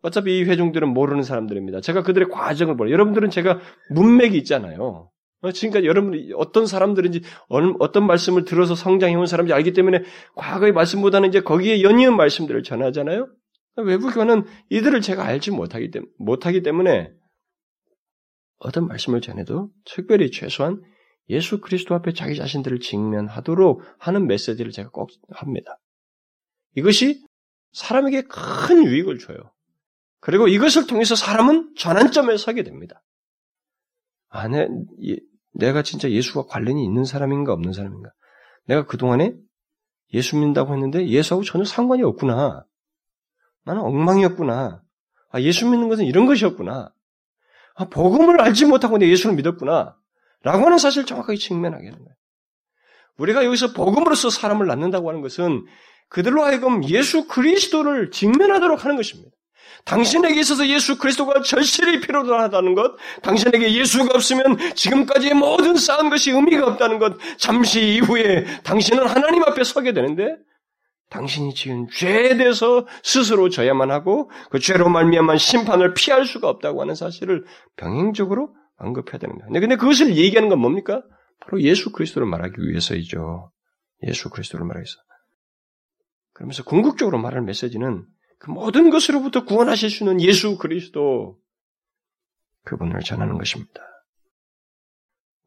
[0.00, 1.80] 어차피 이 회중들은 모르는 사람들입니다.
[1.80, 2.90] 제가 그들의 과정을 보려.
[2.92, 5.10] 여러분들은 제가 문맥이 있잖아요.
[5.40, 7.22] 어, 지금까지 여러분이 어떤 사람들인지
[7.78, 10.02] 어떤 말씀을 들어서 성장해온 사람인지 알기 때문에
[10.34, 13.28] 과거의 말씀보다는 이제 거기에 연이은 말씀들을 전하잖아요.
[13.76, 17.12] 외부 교회는 이들을 제가 알지 못하기, 때문에, 못하기 때문에
[18.58, 20.82] 어떤 말씀을 전해도 특별히 최소한
[21.30, 25.78] 예수 그리스도 앞에 자기 자신들을 직면하도록 하는 메시지를 제가 꼭 합니다.
[26.74, 27.24] 이것이
[27.72, 29.36] 사람에게 큰 유익을 줘요.
[30.20, 33.02] 그리고 이것을 통해서 사람은 전환점에 서게 됩니다.
[34.28, 34.68] 아, 내,
[35.52, 38.10] 내가 진짜 예수와 관련이 있는 사람인가 없는 사람인가?
[38.66, 39.34] 내가 그동안에
[40.14, 42.64] 예수 믿는다고 했는데 예수하고 전혀 상관이 없구나.
[43.64, 44.82] 나는 엉망이었구나.
[45.30, 46.92] 아, 예수 믿는 것은 이런 것이었구나.
[47.74, 49.96] 아, 복음을 알지 못하고 내 예수를 믿었구나.
[50.42, 52.14] 라고 하는 사실을 정확하게 직면하게 되는 거예요.
[53.18, 55.66] 우리가 여기서 복음으로서 사람을 낳는다고 하는 것은
[56.08, 59.30] 그들로 하여금 예수 그리스도를 직면하도록 하는 것입니다.
[59.84, 66.66] 당신에게 있어서 예수 그리스도가 절실히 필요하다는 것, 당신에게 예수가 없으면 지금까지의 모든 쌓은 것이 의미가
[66.66, 70.36] 없다는 것, 잠시 이후에 당신은 하나님 앞에 서게 되는데,
[71.10, 76.94] 당신이 지은 죄에 대해서 스스로 져야만 하고, 그 죄로 말미암은 심판을 피할 수가 없다고 하는
[76.94, 77.44] 사실을
[77.76, 79.60] 병행적으로 언급해야 거예요.
[79.60, 81.02] 근데 그것을 얘기하는 건 뭡니까?
[81.40, 83.50] 바로 예수 그리스도를 말하기 위해서이죠.
[84.06, 84.94] 예수 그리스도를 말하겠어.
[86.34, 88.04] 그러면서 궁극적으로 말할 메시지는
[88.38, 91.38] 그 모든 것으로부터 구원하실 수 있는 예수 그리스도
[92.64, 93.82] 그분을 전하는 것입니다.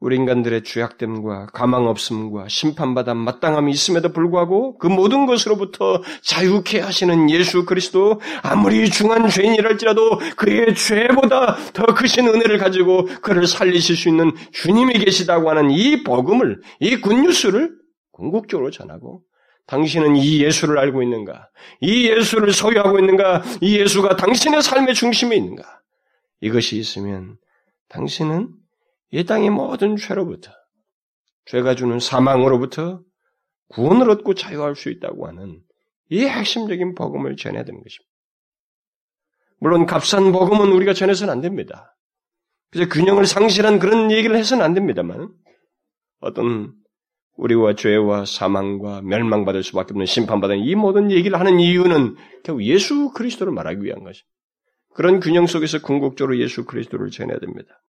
[0.02, 7.64] 우리 인간들의 죄악됨과 가망 없음과 심판받아 마땅함이 있음에도 불구하고 그 모든 것으로부터 자유케 하시는 예수
[7.64, 14.94] 그리스도 아무리 중한 죄인이랄지라도 그의 죄보다 더 크신 은혜를 가지고 그를 살리실 수 있는 주님이
[14.94, 17.70] 계시다고 하는 이 복음을 이 굿뉴스를
[18.10, 19.22] 궁극적으로 전하고
[19.66, 21.48] 당신은 이 예수를 알고 있는가?
[21.80, 23.42] 이 예수를 소유하고 있는가?
[23.60, 25.80] 이 예수가 당신의 삶의 중심에 있는가?
[26.40, 27.36] 이것이 있으면
[27.88, 28.50] 당신은
[29.10, 30.50] 이 땅의 모든 죄로부터
[31.46, 33.02] 죄가 주는 사망으로부터
[33.68, 35.60] 구원을 얻고 자유할 수 있다고 하는
[36.10, 38.12] 이 핵심적인 복음을 전해야 되는 것입니다.
[39.58, 41.96] 물론 값싼 복음은 우리가 전해서는 안 됩니다.
[42.70, 45.30] 그래서 균형을 상실한 그런 얘기를 해서는 안 됩니다만
[46.20, 46.74] 어떤
[47.36, 53.52] 우리와 죄와 사망과 멸망받을 수밖에 없는 심판받은 이 모든 얘기를 하는 이유는 결국 예수 그리스도를
[53.52, 54.28] 말하기 위한 것입니다.
[54.94, 57.82] 그런 균형 속에서 궁극적으로 예수 그리스도를 전해야 됩니다.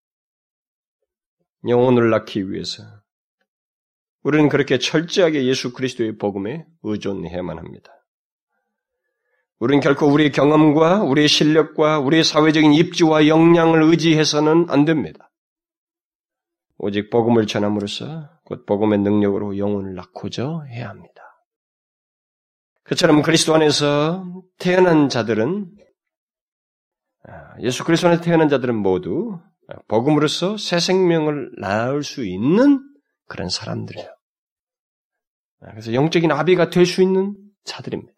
[1.69, 2.83] 영혼을 낳기 위해서
[4.23, 7.93] 우리는 그렇게 철저하게 예수 그리스도의 복음에 의존해야만 합니다.
[9.59, 15.32] 우리는 결코 우리의 경험과 우리의 실력과 우리의 사회적인 입지와 역량을 의지해서는 안 됩니다.
[16.83, 21.23] 오직 복음을 전함으로써 곧 복음의 능력으로 영혼을 낳고자 해야 합니다.
[22.83, 24.25] 그처럼 그리스도 안에서
[24.59, 25.71] 태어난 자들은
[27.29, 29.39] 아, 예수 그리스도 안에서 태어난 자들은 모두
[29.87, 32.81] 복음으로써 새 생명을 낳을 수 있는
[33.29, 34.09] 그런 사람들이에요.
[35.61, 38.13] 그래서 영적인 아비가 될 수 있는 자들입니다.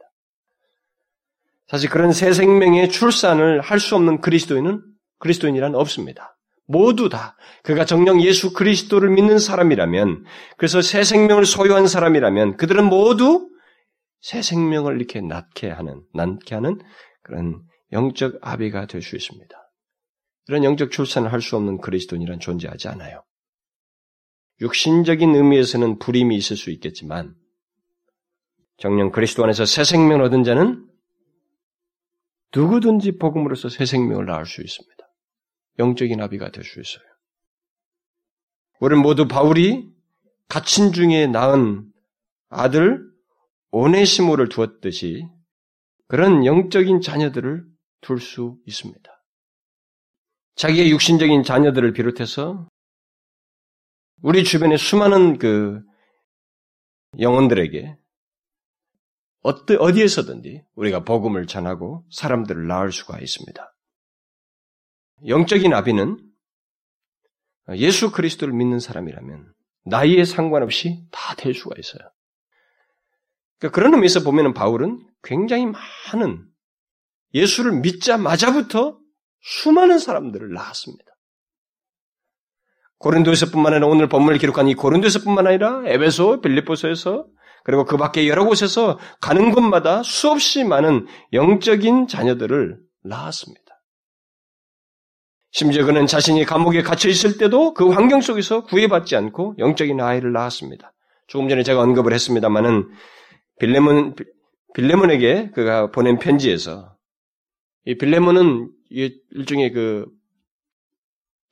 [1.68, 4.82] 사실 그런 새 생명의 출산을 할 수 없는 그리스도인은
[5.18, 6.33] 그리스도인이란 없습니다.
[6.66, 10.24] 모두 다 그가 정령 예수 그리스도를 믿는 사람이라면
[10.56, 13.50] 그래서 새 생명을 소유한 사람이라면 그들은 모두
[14.20, 16.80] 새 생명을 이렇게 낳게 하는 낳게 하는
[17.22, 19.54] 그런 영적 아비가 될 수 있습니다.
[20.48, 23.22] 이런 영적 출산을 할 수 없는 그리스도인이란 존재하지 않아요.
[24.60, 27.34] 육신적인 의미에서는 불임이 있을 수 있겠지만
[28.78, 30.86] 정령 그리스도 안에서 새 생명을 얻은 자는
[32.54, 34.93] 누구든지 복음으로서 새 생명을 낳을 수 있습니다.
[35.78, 37.04] 영적인 아비가 될 수 있어요.
[38.80, 39.92] 우리는 모두 바울이
[40.48, 41.90] 갇힌 중에 낳은
[42.48, 43.00] 아들
[43.70, 45.26] 오네시모를 두었듯이
[46.06, 47.64] 그런 영적인 자녀들을
[48.00, 49.10] 둘 수 있습니다.
[50.56, 52.68] 자기의 육신적인 자녀들을 비롯해서
[54.22, 55.82] 우리 주변의 수많은 그
[57.18, 57.96] 영혼들에게
[59.42, 63.73] 어디에서든지 우리가 복음을 전하고 사람들을 낳을 수가 있습니다.
[65.26, 66.18] 영적인 아비는
[67.76, 69.52] 예수 그리스도를 믿는 사람이라면
[69.86, 72.10] 나이에 상관없이 다 될 수가 있어요.
[73.58, 76.46] 그러니까 그런 의미에서 보면 바울은 굉장히 많은
[77.32, 78.98] 예수를 믿자마자부터
[79.40, 81.04] 수많은 사람들을 낳았습니다.
[82.98, 87.26] 고린도에서뿐만 아니라 오늘 본문을 기록한 이 고린도에서뿐만 아니라 에베소, 빌립보서에서
[87.64, 93.63] 그리고 그 밖에 여러 곳에서 가는 곳마다 수없이 많은 영적인 자녀들을 낳았습니다.
[95.54, 100.92] 심지어 그는 자신이 감옥에 갇혀 있을 때도 그 환경 속에서 구애받지 않고 영적인 아이를 낳았습니다.
[101.26, 102.90] 조금 전에 제가 언급을 했습니다만은
[103.60, 104.14] 빌레몬
[104.74, 106.96] 빌레몬에게 그가 보낸 편지에서
[107.86, 110.06] 이 빌레몬은 일종의 그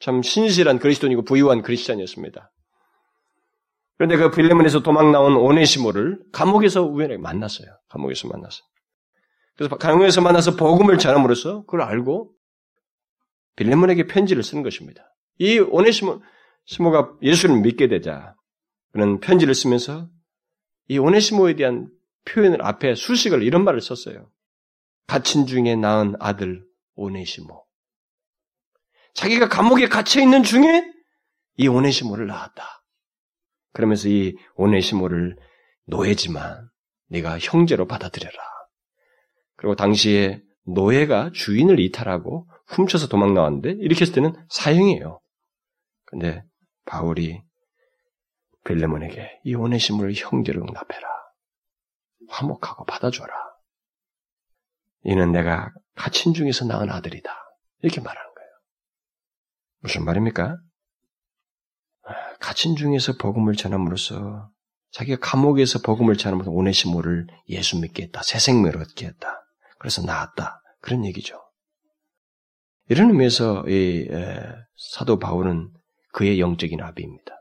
[0.02, 2.50] 참 신실한 그리스도인이고 부유한 그리스찬이었습니다.
[3.96, 7.68] 그런데 그 빌레몬에서 도망 나온 오네시모를 감옥에서 우연하게 만났어요.
[7.88, 8.62] 감옥에서 만났어요.
[9.56, 12.31] 그래서 감옥에서 만나서 복음을 전함으로써 그걸 알고
[13.56, 15.14] 빌레몬에게 편지를 쓴 것입니다.
[15.38, 18.34] 이 오네시모가 예수를 믿게 되자
[18.92, 20.08] 그는 편지를 쓰면서
[20.88, 21.90] 이 오네시모에 대한
[22.24, 24.30] 표현을 앞에 수식을 이런 말을 썼어요.
[25.06, 27.64] 갇힌 중에 낳은 아들 오네시모.
[29.14, 30.84] 자기가 감옥에 갇혀 있는 중에
[31.56, 32.84] 이 오네시모를 낳았다.
[33.72, 35.36] 그러면서 이 오네시모를
[35.86, 36.68] 노예지만
[37.08, 38.36] 네가 형제로 받아들여라.
[39.56, 45.20] 그리고 당시에 노예가 주인을 이탈하고 훔쳐서 도망 나왔는데 이렇게 했을 때는 사형이에요.
[46.04, 46.42] 근데
[46.84, 47.42] 바울이
[48.64, 51.08] 벨레몬에게 이 오네시모를 형제로 응답해라.
[52.28, 53.32] 화목하고 받아줘라.
[55.04, 57.30] 이는 내가 갇힌 중에서 낳은 아들이다.
[57.82, 58.50] 이렇게 말하는 거예요.
[59.80, 60.56] 무슨 말입니까?
[62.40, 64.50] 갇힌 중에서 복음을 전함으로써
[64.92, 68.22] 자기가 감옥에서 복음을 전함으로써 오네시모를 예수 믿게 했다.
[68.22, 69.40] 새 생명을 얻게 했다.
[69.78, 70.62] 그래서 나았다.
[70.80, 71.40] 그런 얘기죠.
[72.92, 74.06] 이런 의미에서 이
[74.76, 75.70] 사도 바울은
[76.12, 77.34] 그의 영적인 아비입니다.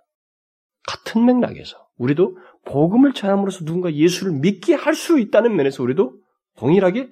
[0.88, 6.16] 같은 맥락에서 우리도 복음을 전함으로써 누군가 예수를 믿게 할 수 있다는 면에서 우리도
[6.56, 7.10] 동일하게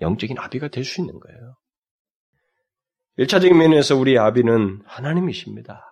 [0.00, 1.56] 영적인 아비가 될 수 있는 거예요.
[3.18, 5.84] 1차적인 면에서 우리의 아비는 하나님이십니다.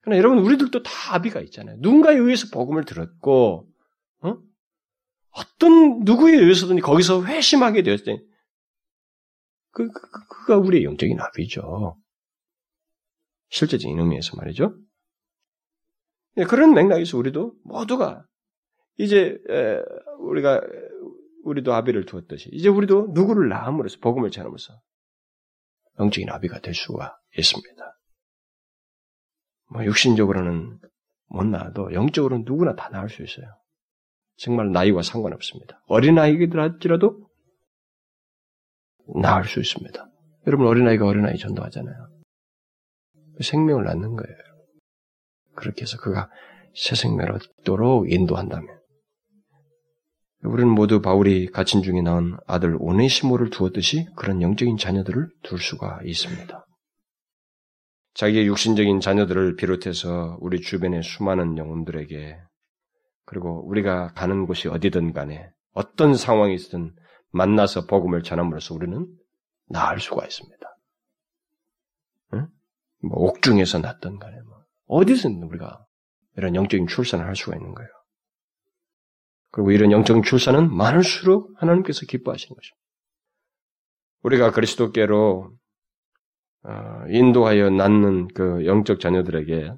[0.00, 1.76] 그러나 여러분, 우리들도 다 아비가 있잖아요.
[1.78, 3.68] 누군가에 의해서 복음을 들었고,
[4.22, 4.36] 어?
[5.60, 8.18] 떤 누구에 의해서든 거기서 회심하게 되었을 때,
[9.72, 11.96] 그, 그, 그, 그가 우리의 영적인 아비죠.
[13.50, 14.76] 실제적인 의미에서 말이죠.
[16.36, 18.24] 예, 그런 맥락에서 우리도 모두가
[18.96, 19.38] 이제
[20.18, 20.60] 우리가
[21.44, 24.74] 우리도 아비를 두었듯이 이제 우리도 누구를 낳음으로써 복음을 전함으로써
[25.98, 27.98] 영적인 아비가 될 수가 있습니다.
[29.72, 30.78] 뭐 육신적으로는
[31.26, 33.46] 못 낳아도 영적으로는 누구나 다 낳을 수 있어요.
[34.36, 35.82] 정말 나이와 상관없습니다.
[35.86, 37.29] 어린아이들할지라도
[39.16, 40.06] 낳을 수 있습니다.
[40.46, 42.08] 여러분 어린아이가 어린아이 전도하잖아요.
[43.40, 44.36] 생명을 낳는 거예요.
[45.54, 46.30] 그렇게 해서 그가
[46.74, 48.80] 새 생명을 얻도록 인도한다면
[50.42, 56.66] 우리는 모두 바울이 갇힌 중에 낳은 아들 오네시모를 두었듯이 그런 영적인 자녀들을 둘 수가 있습니다.
[58.14, 62.38] 자기의 육신적인 자녀들을 비롯해서 우리 주변의 수많은 영혼들에게
[63.26, 66.92] 그리고 우리가 가는 곳이 어디든 간에 어떤 상황이 있든
[67.30, 69.06] 만나서 복음을 전함으로써 우리는
[69.68, 70.76] 나을 수가 있습니다.
[72.34, 72.48] 응?
[73.02, 75.84] 뭐 옥중에서 났던 간에 뭐 어디서든 우리가
[76.36, 77.88] 이런 영적인 출산을 할 수가 있는 거예요.
[79.52, 82.80] 그리고 이런 영적인 출산은 많을수록 하나님께서 기뻐하시는 것입니다.
[84.22, 85.52] 우리가 그리스도께로
[86.62, 89.72] 어, 인도하여 낳는 그 영적 자녀들에게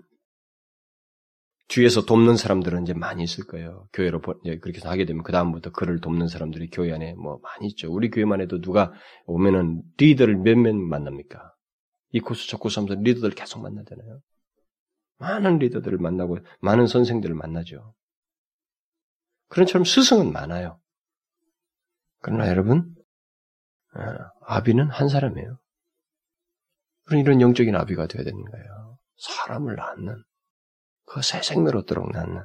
[1.69, 3.89] 뒤에서 돕는 사람들은 이제 많이 있을 거예요.
[3.93, 7.91] 교회로 그렇게 하게 되면 그 다음부터 그를 돕는 사람들이 교회 안에 뭐 많이 있죠.
[7.93, 8.93] 우리 교회만 해도 누가
[9.27, 11.55] 오면은 리더를 몇명 만납니까?
[12.11, 14.21] 이 코스 저 코스 하면서 리더들 계속 만나잖아요.
[15.19, 17.95] 많은 리더들을 만나고 많은 선생들을 만나죠.
[19.49, 20.79] 그런 처럼 스승은 많아요.
[22.21, 22.95] 그러나 여러분,
[23.95, 24.01] 어,
[24.47, 25.59] 아비는 한 사람이에요.
[27.05, 28.99] 그런 이런 영적인 아비가 되어야 되는 거예요.
[29.17, 30.23] 사람을 낳는,
[31.07, 32.43] 그 새 생명을 얻도록 낳는.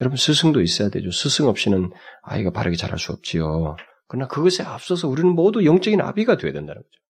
[0.00, 1.10] 여러분, 스승도 있어야 되죠.
[1.10, 1.90] 스승 없이는
[2.22, 3.76] 아이가 바르게 자랄 수 없지요.
[4.08, 7.00] 그러나 그것에 앞서서 우리는 모두 영적인 아비가 되어야 된다는 거죠.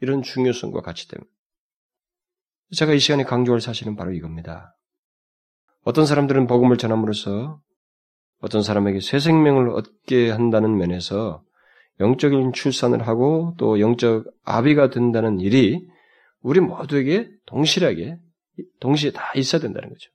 [0.00, 1.28] 이런 중요성과 같이 때문에.
[2.74, 4.76] 제가 이 시간에 강조할 사실은 바로 이겁니다.
[5.84, 7.60] 어떤 사람들은 복음을 전함으로써
[8.40, 11.44] 어떤 사람에게 새 생명을 얻게 한다는 면에서
[12.00, 15.86] 영적인 출산을 하고 또 영적 아비가 된다는 일이
[16.40, 18.18] 우리 모두에게 동실하게
[18.80, 20.10] 동시에 다 있어야 된다는 거죠.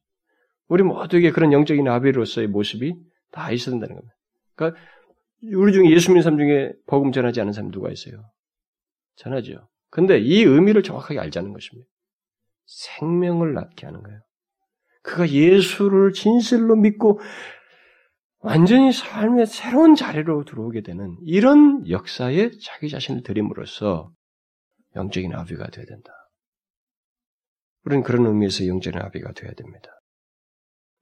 [0.67, 2.95] 우리 모두에게 그런 영적인 아비로서의 모습이
[3.31, 4.15] 다 있어야 된다는 겁니다.
[4.55, 4.79] 그러니까
[5.53, 8.29] 우리 중에 예수 믿는 사람 중에 복음 전하지 않은 사람 누가 있어요?
[9.15, 9.67] 전하죠.
[9.89, 11.87] 근데 이 의미를 정확하게 알자는 것입니다.
[12.65, 14.19] 생명을 낳게 하는 거예요.
[15.01, 17.19] 그가 예수를 진실로 믿고
[18.39, 24.11] 완전히 삶의 새로운 자리로 들어오게 되는 이런 역사에 자기 자신을 드림으로써
[24.95, 26.11] 영적인 아비가 되어야 된다.
[27.87, 29.89] 우리는 그런 의미에서 영적인 아비가 되어야 됩니다.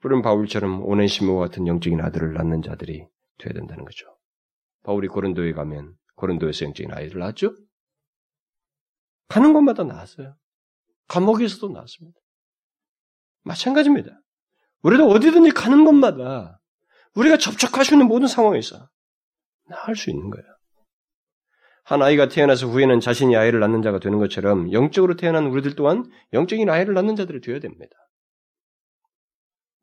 [0.03, 3.07] 우리는 바울처럼 오네시모와 같은 영적인 아들을 낳는 자들이
[3.39, 4.05] 되어야 된다는 거죠.
[4.83, 7.55] 바울이 고린도에 가면 고린도에서 영적인 아이를 낳았죠?
[9.29, 10.35] 가는 곳마다 낳았어요.
[11.07, 12.19] 감옥에서도 낳았습니다.
[13.41, 14.21] 마찬가지입니다.
[14.83, 16.61] 우리도 어디든지 가는 곳마다
[17.15, 18.89] 우리가 접촉할 수 있는 모든 상황에서
[19.69, 20.54] 나을 수 있는 거예요.
[21.85, 26.67] 한 아이가 태어나서 후에는 자신이 아이를 낳는 자가 되는 것처럼 영적으로 태어난 우리들 또한 영적인
[26.67, 27.95] 아이를 낳는 자들이 되어야 됩니다.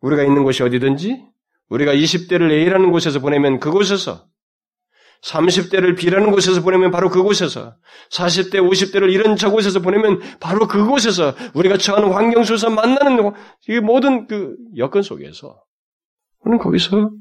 [0.00, 1.24] 우리가 있는 곳이 어디든지
[1.68, 4.26] 우리가 20대를 A라는 곳에서 보내면 그곳에서
[5.22, 7.76] 30대를 B라는 곳에서 보내면 바로 그곳에서
[8.10, 13.30] 40대, 50대를 이런 저곳에서 보내면 바로 그곳에서 우리가 처하는 환경 속에서 만나는
[13.68, 15.62] 이 모든 그 여건 속에서
[16.40, 17.12] 우리는 거기서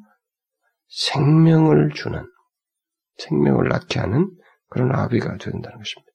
[0.88, 2.26] 생명을 주는,
[3.18, 4.32] 생명을 낳게 하는
[4.72, 6.12] 그런 아비가 된다는 것입니다.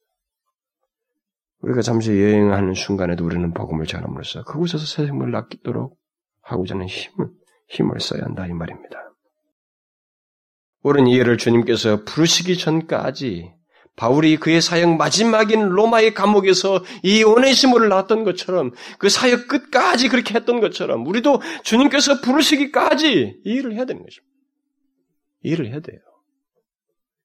[1.60, 5.98] 우리가 잠시 여행하는 순간에도 우리는 복음을 전함으로써 그곳에서 새 생명을 낳도록
[6.40, 7.28] 하고자 하는 힘을,
[7.68, 8.96] 힘을 써야 한다 이 말입니다.
[10.82, 13.52] 옳은 이해를 주님께서 부르시기 전까지
[13.94, 20.60] 바울이 그의 사역 마지막인 로마의 감옥에서 이 오네시모를 낳았던 것처럼 그 사역 끝까지 그렇게 했던
[20.60, 24.34] 것처럼 우리도 주님께서 부르시기까지 이 일을 해야 되는 것입니다.
[25.42, 25.98] 이 일을 해야 돼요.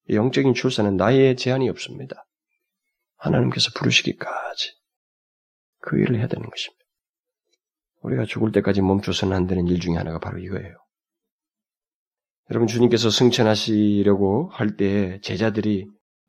[0.09, 2.25] 영적인 출산은 나의 제한이 없습니다.
[3.17, 4.73] 하나님께서 부르시기까지
[5.79, 6.81] 그 일을 해야 되는 것입니다.
[8.01, 10.75] 우리가 죽을 때까지 멈춰서는 안 되는 일 중에 하나가 바로 이거예요.
[12.49, 15.87] 여러분 주님께서 승천하시려고 할 때 제자들이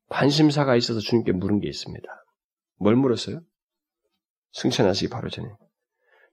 [0.09, 2.07] 관심사가 있어서 주님께 물은 게 있습니다.
[2.79, 3.41] 뭘 물었어요?
[4.53, 5.49] 승천하시기 바로 전에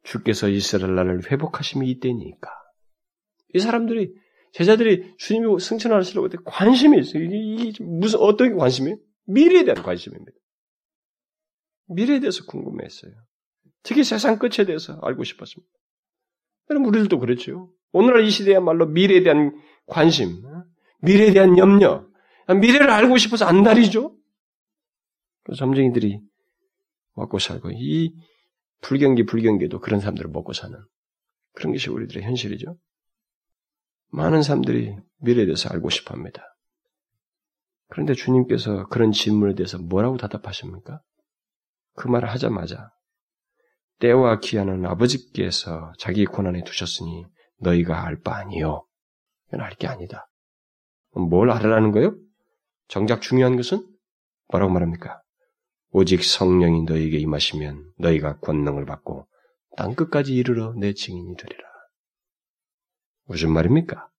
[0.04, 2.50] 주께서 이스라엘 나라를 회복하심이 이때니까
[3.54, 4.14] 이 사람들이
[4.54, 7.24] 제자들이 주님이 승천하시려고 관심이 있어요.
[7.24, 8.98] 이게 무슨 어떤 관심이에요?
[9.26, 10.32] 미래에 대한 관심입니다.
[11.88, 13.12] 미래에 대해서 궁금했어요.
[13.84, 15.72] 특히 세상 끝에 대해서 알고 싶었습니다.
[16.70, 17.72] 여러분 우리들도 그렇죠.
[17.92, 20.42] 오늘날 이 시대야말로 미래에 대한 관심,
[21.02, 22.08] 미래에 대한 염려,
[22.48, 24.16] 미래를 알고 싶어서 안달이죠.
[25.58, 26.20] 점쟁이들이
[27.16, 28.14] 먹고 살고 이
[28.82, 30.78] 불경기 불경기도 그런 사람들을 먹고 사는
[31.54, 32.78] 그런 것이 우리들의 현실이죠.
[34.12, 36.44] 많은 사람들이 미래에 대해서 알고 싶어 합니다.
[37.90, 41.02] 그런데 주님께서 그런 질문에 대해서 뭐라고 대답하십니까?
[41.96, 42.92] 그 말을 하자마자
[44.00, 47.26] 때와 기한은 아버지께서 자기 고난에 두셨으니
[47.60, 48.86] 너희가 알 바 아니요.
[49.48, 50.30] 이건 알 게 아니다.
[51.12, 52.16] 뭘 알아라는 거예요?
[52.88, 53.86] 정작 중요한 것은
[54.50, 55.22] 뭐라고 말합니까?
[55.92, 59.28] 오직 성령이 너희에게 임하시면 너희가 권능을 받고
[59.76, 61.69] 땅 끝까지 이르러 내 증인이 되리라.
[63.30, 64.10] 무슨 말입니까?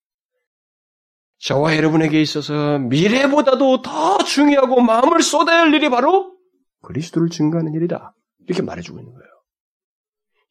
[1.38, 6.36] 저와 여러분에게 있어서 미래보다도 더 중요하고 마음을 쏟아야 할 일이 바로
[6.82, 8.14] 그리스도를 증거하는 일이다.
[8.46, 9.28] 이렇게 말해주고 있는 거예요.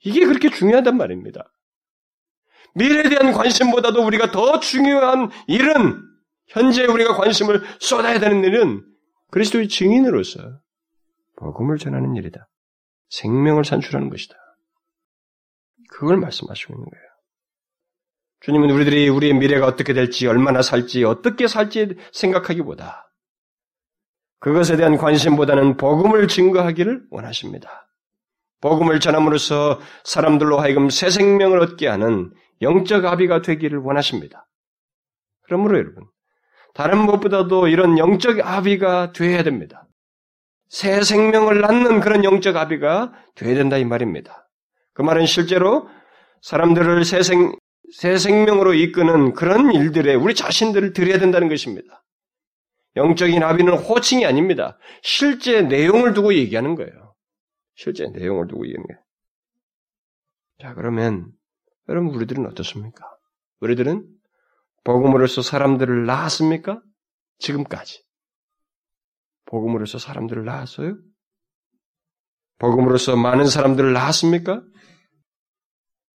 [0.03, 1.49] 이게 그렇게 중요하단 말입니다.
[2.76, 6.01] 미래에 대한 관심보다도 우리가 더 중요한 일은
[6.47, 8.84] 현재 우리가 관심을 쏟아야 되는 일은
[9.32, 10.60] 그리스도의 증인으로서
[11.38, 12.49] 복음을 전하는 일이다.
[13.10, 14.36] 생명을 산출하는 것이다.
[15.91, 17.09] 그걸 말씀하시고 있는 거예요.
[18.41, 23.09] 주님은 우리들이 우리의 미래가 어떻게 될지, 얼마나 살지, 어떻게 살지 생각하기보다
[24.39, 27.89] 그것에 대한 관심보다는 복음을 증거하기를 원하십니다.
[28.61, 32.31] 복음을 전함으로써 사람들로 하여금 새 생명을 얻게 하는
[32.61, 34.47] 영적 아비가 되기를 원하십니다.
[35.43, 36.05] 그러므로 여러분,
[36.73, 39.87] 다른 무엇보다도 이런 영적 아비가 되어야 됩니다.
[40.69, 44.47] 새 생명을 낳는 그런 영적 아비가 되어야 된다 이 말입니다.
[44.93, 45.89] 그 말은 실제로
[46.41, 47.53] 사람들을 새, 생,
[47.93, 52.03] 새 생명으로 이끄는 그런 일들에 우리 자신들을 드려야 된다는 것입니다.
[52.95, 54.77] 영적인 아비는 호칭이 아닙니다.
[55.01, 57.15] 실제 내용을 두고 얘기하는 거예요.
[57.75, 59.03] 실제 내용을 두고 얘기하는 거예요.
[60.61, 61.31] 자, 그러면
[61.87, 63.05] 여러분 우리들은 어떻습니까?
[63.61, 64.07] 우리들은
[64.83, 66.81] 복음으로서 사람들을 낳았습니까?
[67.39, 68.03] 지금까지.
[69.45, 70.97] 복음으로서 사람들을 낳았어요?
[72.59, 74.61] 복음으로서 많은 사람들을 낳았습니까?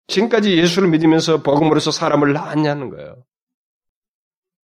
[0.07, 3.23] 지금까지 예수를 믿으면서 복음으로서 사람을 낳았냐는 거예요.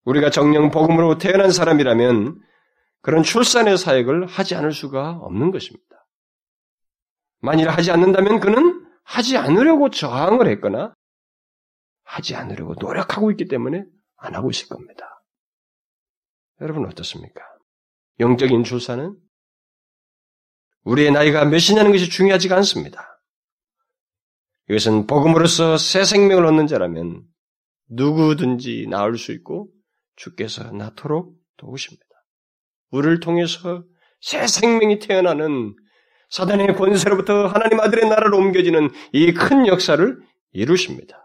[0.06, 2.42] 우리가 정령 복음으로 태어난 사람이라면
[3.02, 6.08] 그런 출산의 사역을 하지 않을 수가 없는 것입니다.
[7.40, 10.94] 만일 하지 않는다면 그는 하지 않으려고 저항을 했거나
[12.04, 13.84] 하지 않으려고 노력하고 있기 때문에
[14.18, 15.24] 안 하고 있을 겁니다.
[16.62, 17.42] 여러분 어떻습니까?
[18.20, 19.16] 영적인 출산은
[20.84, 23.15] 우리의 나이가 몇이냐는 것이 중요하지가 않습니다.
[24.70, 27.24] 이것은 복음으로서 새 생명을 얻는 자라면
[27.90, 29.70] 누구든지 나을 수 있고
[30.16, 32.06] 주께서 낳도록 도우십니다.
[32.92, 33.84] 우리를 통해서
[34.22, 35.76] 새 생명이 태어나는
[36.30, 40.20] 사단의 권세로부터 하나님 아들의 나라로 옮겨지는 이 큰 역사를
[40.52, 41.22] 이루십니다.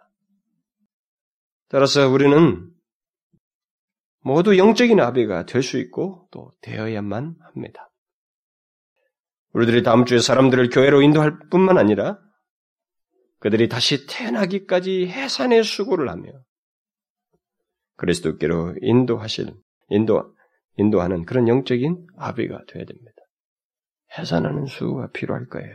[1.68, 2.68] 따라서 우리는
[4.22, 7.90] 모두 영적인 아비가 될 수 있고 또 되어야만 합니다.
[9.52, 12.18] 우리들이 다음 주에 사람들을 교회로 인도할 뿐만 아니라
[13.40, 16.30] 그들이 다시 태어나기까지 해산의 수고를 하며
[17.96, 19.54] 그리스도께로 인도하실
[19.88, 20.34] 인도
[20.76, 23.12] 인도하는 그런 영적인 아비가 되어야 됩니다.
[24.16, 25.74] 해산하는 수가 필요할 거예요.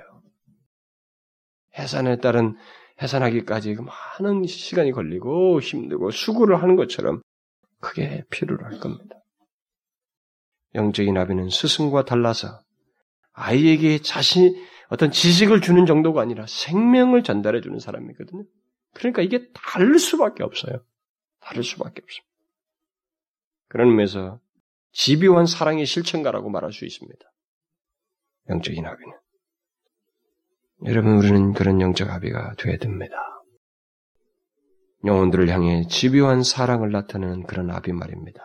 [1.78, 2.56] 해산에 따른
[3.02, 7.22] 해산하기까지 많은 시간이 걸리고 힘들고 수고를 하는 것처럼
[7.82, 9.16] 크게 필요로 할 겁니다.
[10.76, 12.62] 영적인 아비는 스승과 달라서
[13.34, 14.56] 아이에게 자신
[14.90, 18.44] 어떤 지식을 주는 정도가 아니라 생명을 전달해 주는 사람이거든요.
[18.94, 20.84] 그러니까 이게 다를 수밖에 없어요.
[21.40, 22.36] 다를 수밖에 없습니다.
[23.68, 24.40] 그런 의미에서
[24.92, 27.20] 집요한 사랑의 실천가라고 말할 수 있습니다.
[28.50, 29.14] 영적인 아비는.
[30.86, 33.16] 여러분, 우리는 그런 영적 아비가 되어야 됩니다.
[35.04, 38.42] 영혼들을 향해 집요한 사랑을 나타내는 그런 아비 말입니다.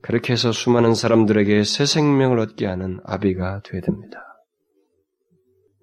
[0.00, 4.33] 그렇게 해서 수많은 사람들에게 새 생명을 얻게 하는 아비가 되어야 됩니다.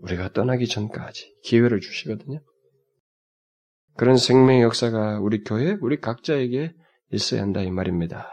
[0.02, 2.42] 우리가 떠나기 전까지 기회를 주시거든요.
[3.98, 6.74] 그런 생명의 역사가 우리 교회, 우리 각자에게
[7.12, 8.28] 있어야 한다 이 말입니다.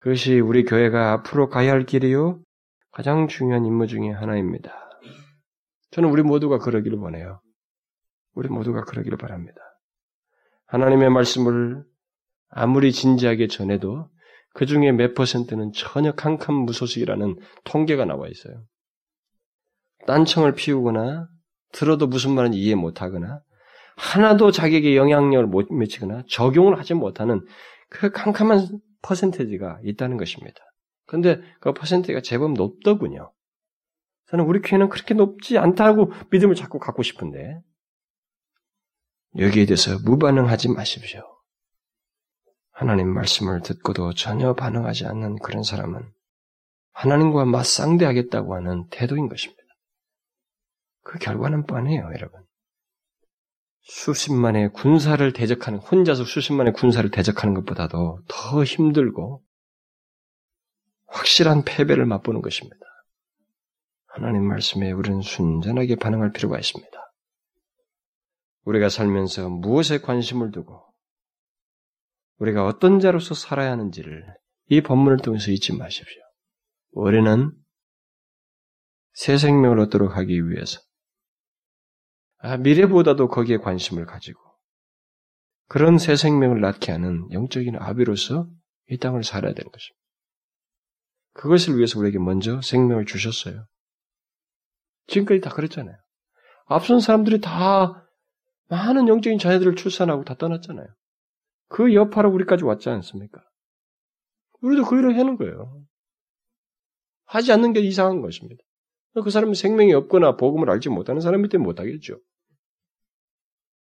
[0.00, 2.42] 그것이 우리 교회가 앞으로 가야 할 길이요
[2.90, 4.74] 가장 중요한 임무 중의 하나입니다.
[5.92, 7.40] 저는 우리 모두가 그러기를 원해요.
[8.34, 9.60] 우리 모두가 그러기를 바랍니다.
[10.66, 11.84] 하나님의 말씀을
[12.48, 14.08] 아무리 진지하게 전해도
[14.54, 18.64] 그 중에 몇 퍼센트는 전혀 캄캄 무소식이라는 통계가 나와 있어요.
[20.06, 21.28] 딴청을 피우거나
[21.72, 23.40] 들어도 무슨 말인지 이해 못하거나
[23.96, 27.44] 하나도 자기에게 영향력을 못 미치거나 적용을 하지 못하는
[27.88, 30.60] 그 캄캄한 퍼센테지가 있다는 것입니다.
[31.06, 33.32] 근데 그 퍼센테이가 제법 높더군요.
[34.28, 37.60] 저는 우리 교회는 그렇게 높지 않다고 믿음을 자꾸 갖고 싶은데
[39.38, 41.22] 여기에 대해서 무반응하지 마십시오.
[42.70, 46.10] 하나님 말씀을 듣고도 전혀 반응하지 않는 그런 사람은
[46.92, 49.61] 하나님과 맞상대하겠다고 하는 태도인 것입니다.
[51.02, 52.40] 그 결과는 뻔해요, 여러분.
[53.82, 59.42] 수십만의 군사를 대적하는, 혼자서 수십만의 군사를 대적하는 것보다도 더 힘들고
[61.06, 62.78] 확실한 패배를 맛보는 것입니다.
[64.06, 66.90] 하나님 말씀에 우리는 순전하게 반응할 필요가 있습니다.
[68.64, 70.84] 우리가 살면서 무엇에 관심을 두고
[72.38, 74.24] 우리가 어떤 자로서 살아야 하는지를
[74.68, 76.22] 이 본문을 통해서 잊지 마십시오.
[76.92, 77.52] 우리는
[79.12, 80.91] 새 생명을 얻도록 하기 위해서 아,
[82.60, 84.40] 미래보다도 거기에 관심을 가지고
[85.68, 88.48] 그런 새 생명을 낳게 하는 영적인 아비로서
[88.88, 90.02] 이 땅을 살아야 되는 것입니다.
[91.34, 93.66] 그것을 위해서 우리에게 먼저 생명을 주셨어요.
[95.06, 95.96] 지금까지 다 그랬잖아요.
[96.66, 98.06] 앞선 사람들이 다
[98.68, 100.86] 많은 영적인 자녀들을 출산하고 다 떠났잖아요.
[101.68, 103.42] 그 여파로 우리까지 왔지 않습니까?
[104.60, 105.82] 우리도 그 일을 하는 거예요.
[107.24, 108.62] 하지 않는 게 이상한 것입니다.
[109.22, 112.18] 그 사람은 생명이 없거나 복음을 알지 못하는 사람이 때문에 못하겠죠.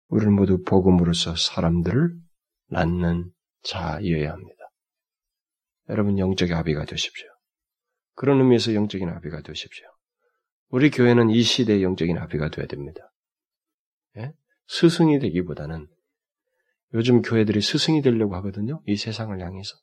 [0.07, 2.13] 우리는 모두 복음으로서 사람들을
[2.67, 3.31] 낳는
[3.63, 4.59] 자여야 합니다.
[5.89, 7.27] 여러분 영적인 아비가 되십시오.
[8.15, 9.85] 그런 의미에서 영적인 아비가 되십시오.
[10.69, 13.01] 우리 교회는 이 시대의 영적인 아비가 되어야 됩니다.
[14.17, 14.33] 예?
[14.67, 15.87] 스승이 되기보다는
[16.93, 18.81] 요즘 교회들이 스승이 되려고 하거든요.
[18.85, 19.75] 이 세상을 향해서.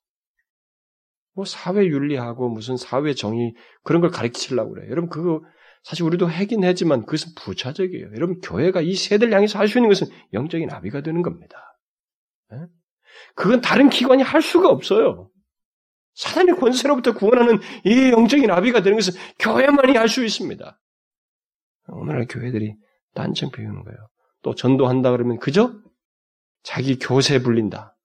[1.35, 4.91] 뭐 사회 윤리하고 무슨 사회 정의 그런 걸 가르치려고 그래요.
[4.91, 5.43] 여러분 그거
[5.83, 8.13] 사실 우리도 하긴 하지만 그것은 부차적이에요.
[8.15, 11.79] 여러분 교회가 이 세대를 향해서 할 수 있는 것은 영적인 나비가 되는 겁니다.
[12.51, 12.59] 네?
[13.35, 15.31] 그건 다른 기관이 할 수가 없어요.
[16.15, 20.79] 사단의 권세로부터 구원하는 이 영적인 나비가 되는 것은 교회만이 할 수 있습니다.
[21.89, 22.77] 오늘날 교회들이
[23.15, 23.99] 딴청 피우는 거예요.
[24.43, 25.73] 또 전도한다 그러면 그저
[26.63, 27.97] 자기 교세 불린다.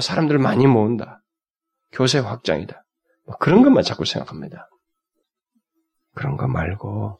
[0.00, 1.22] 사람들 많이 모은다.
[1.92, 2.84] 교세 확장이다.
[3.26, 4.68] 뭐 그런 것만 자꾸 생각합니다.
[6.14, 7.18] 그런 거 말고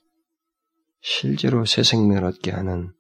[1.01, 2.93] 실제로 새 생명을 얻게 하는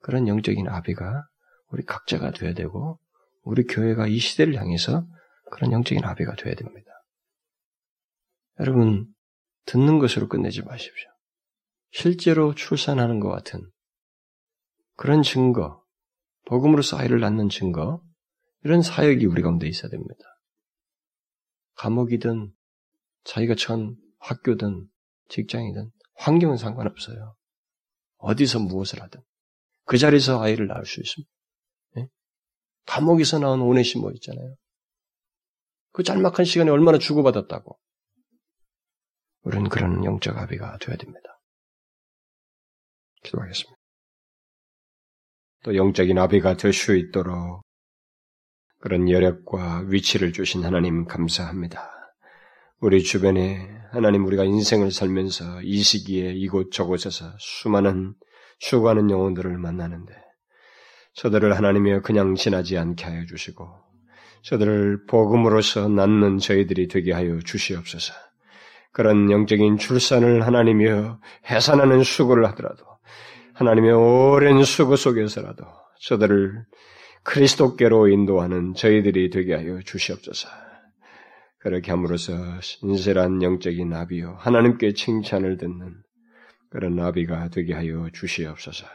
[0.00, 1.26] 그런 영적인 아비가
[1.68, 2.98] 우리 각자가 돼야 되고
[3.42, 5.06] 우리 교회가 이 시대를 향해서
[5.50, 6.90] 그런 영적인 아비가 돼야 됩니다.
[8.60, 9.06] 여러분
[9.66, 11.08] 듣는 것으로 끝내지 마십시오.
[11.92, 13.68] 실제로 출산하는 것 같은
[14.96, 15.82] 그런 증거,
[16.46, 18.02] 복음으로서 아이를 낳는 증거,
[18.64, 20.22] 이런 사역이 우리 가운데 있어야 됩니다.
[21.76, 22.52] 감옥이든
[23.24, 24.86] 자기가 처한 학교든
[25.30, 27.34] 직장이든 환경은 상관없어요.
[28.18, 29.20] 어디서 무엇을 하든
[29.84, 31.30] 그 자리에서 아이를 낳을 수 있습니다.
[31.96, 32.08] 네?
[32.86, 34.54] 감옥에서 나온 오네시모 있잖아요.
[35.92, 37.78] 그 짤막한 시간에 얼마나 주고받았다고.
[39.42, 41.40] 우리는 그런 영적 아비가 되어야 됩니다.
[43.22, 43.76] 기도하겠습니다.
[45.62, 47.62] 또 영적인 아비가 될 수 있도록
[48.78, 51.99] 그런 여력과 위치를 주신 하나님 감사합니다.
[52.82, 58.14] 우리 주변에 하나님 우리가 인생을 살면서 이 시기에 이곳 저곳에서 수많은
[58.58, 60.14] 수고하는 영혼들을 만나는데
[61.12, 63.68] 저들을 하나님이여 그냥 지나지 않게 하여 주시고
[64.44, 68.14] 저들을 복음으로서 낳는 저희들이 되게 하여 주시옵소서.
[68.92, 71.20] 그런 영적인 출산을 하나님이여
[71.50, 72.84] 해산하는 수고를 하더라도
[73.52, 75.64] 하나님의 오랜 수고 속에서라도
[76.00, 76.64] 저들을
[77.24, 80.69] 그리스도께로 인도하는 저희들이 되게 하여 주시옵소서.
[81.60, 86.02] 그렇게 함으로써 신실한 영적인 나비요 하나님께 칭찬을 듣는
[86.70, 88.86] 그런 나비가 되게 하여 주시옵소서.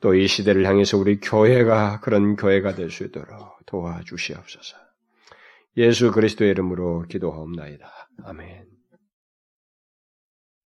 [0.00, 4.76] 또 이 시대를 향해서 우리 교회가 그런 교회가 될 수 있도록 도와주시옵소서.
[5.78, 7.90] 예수 그리스도의 이름으로 기도하옵나이다.
[8.24, 8.75] 아멘.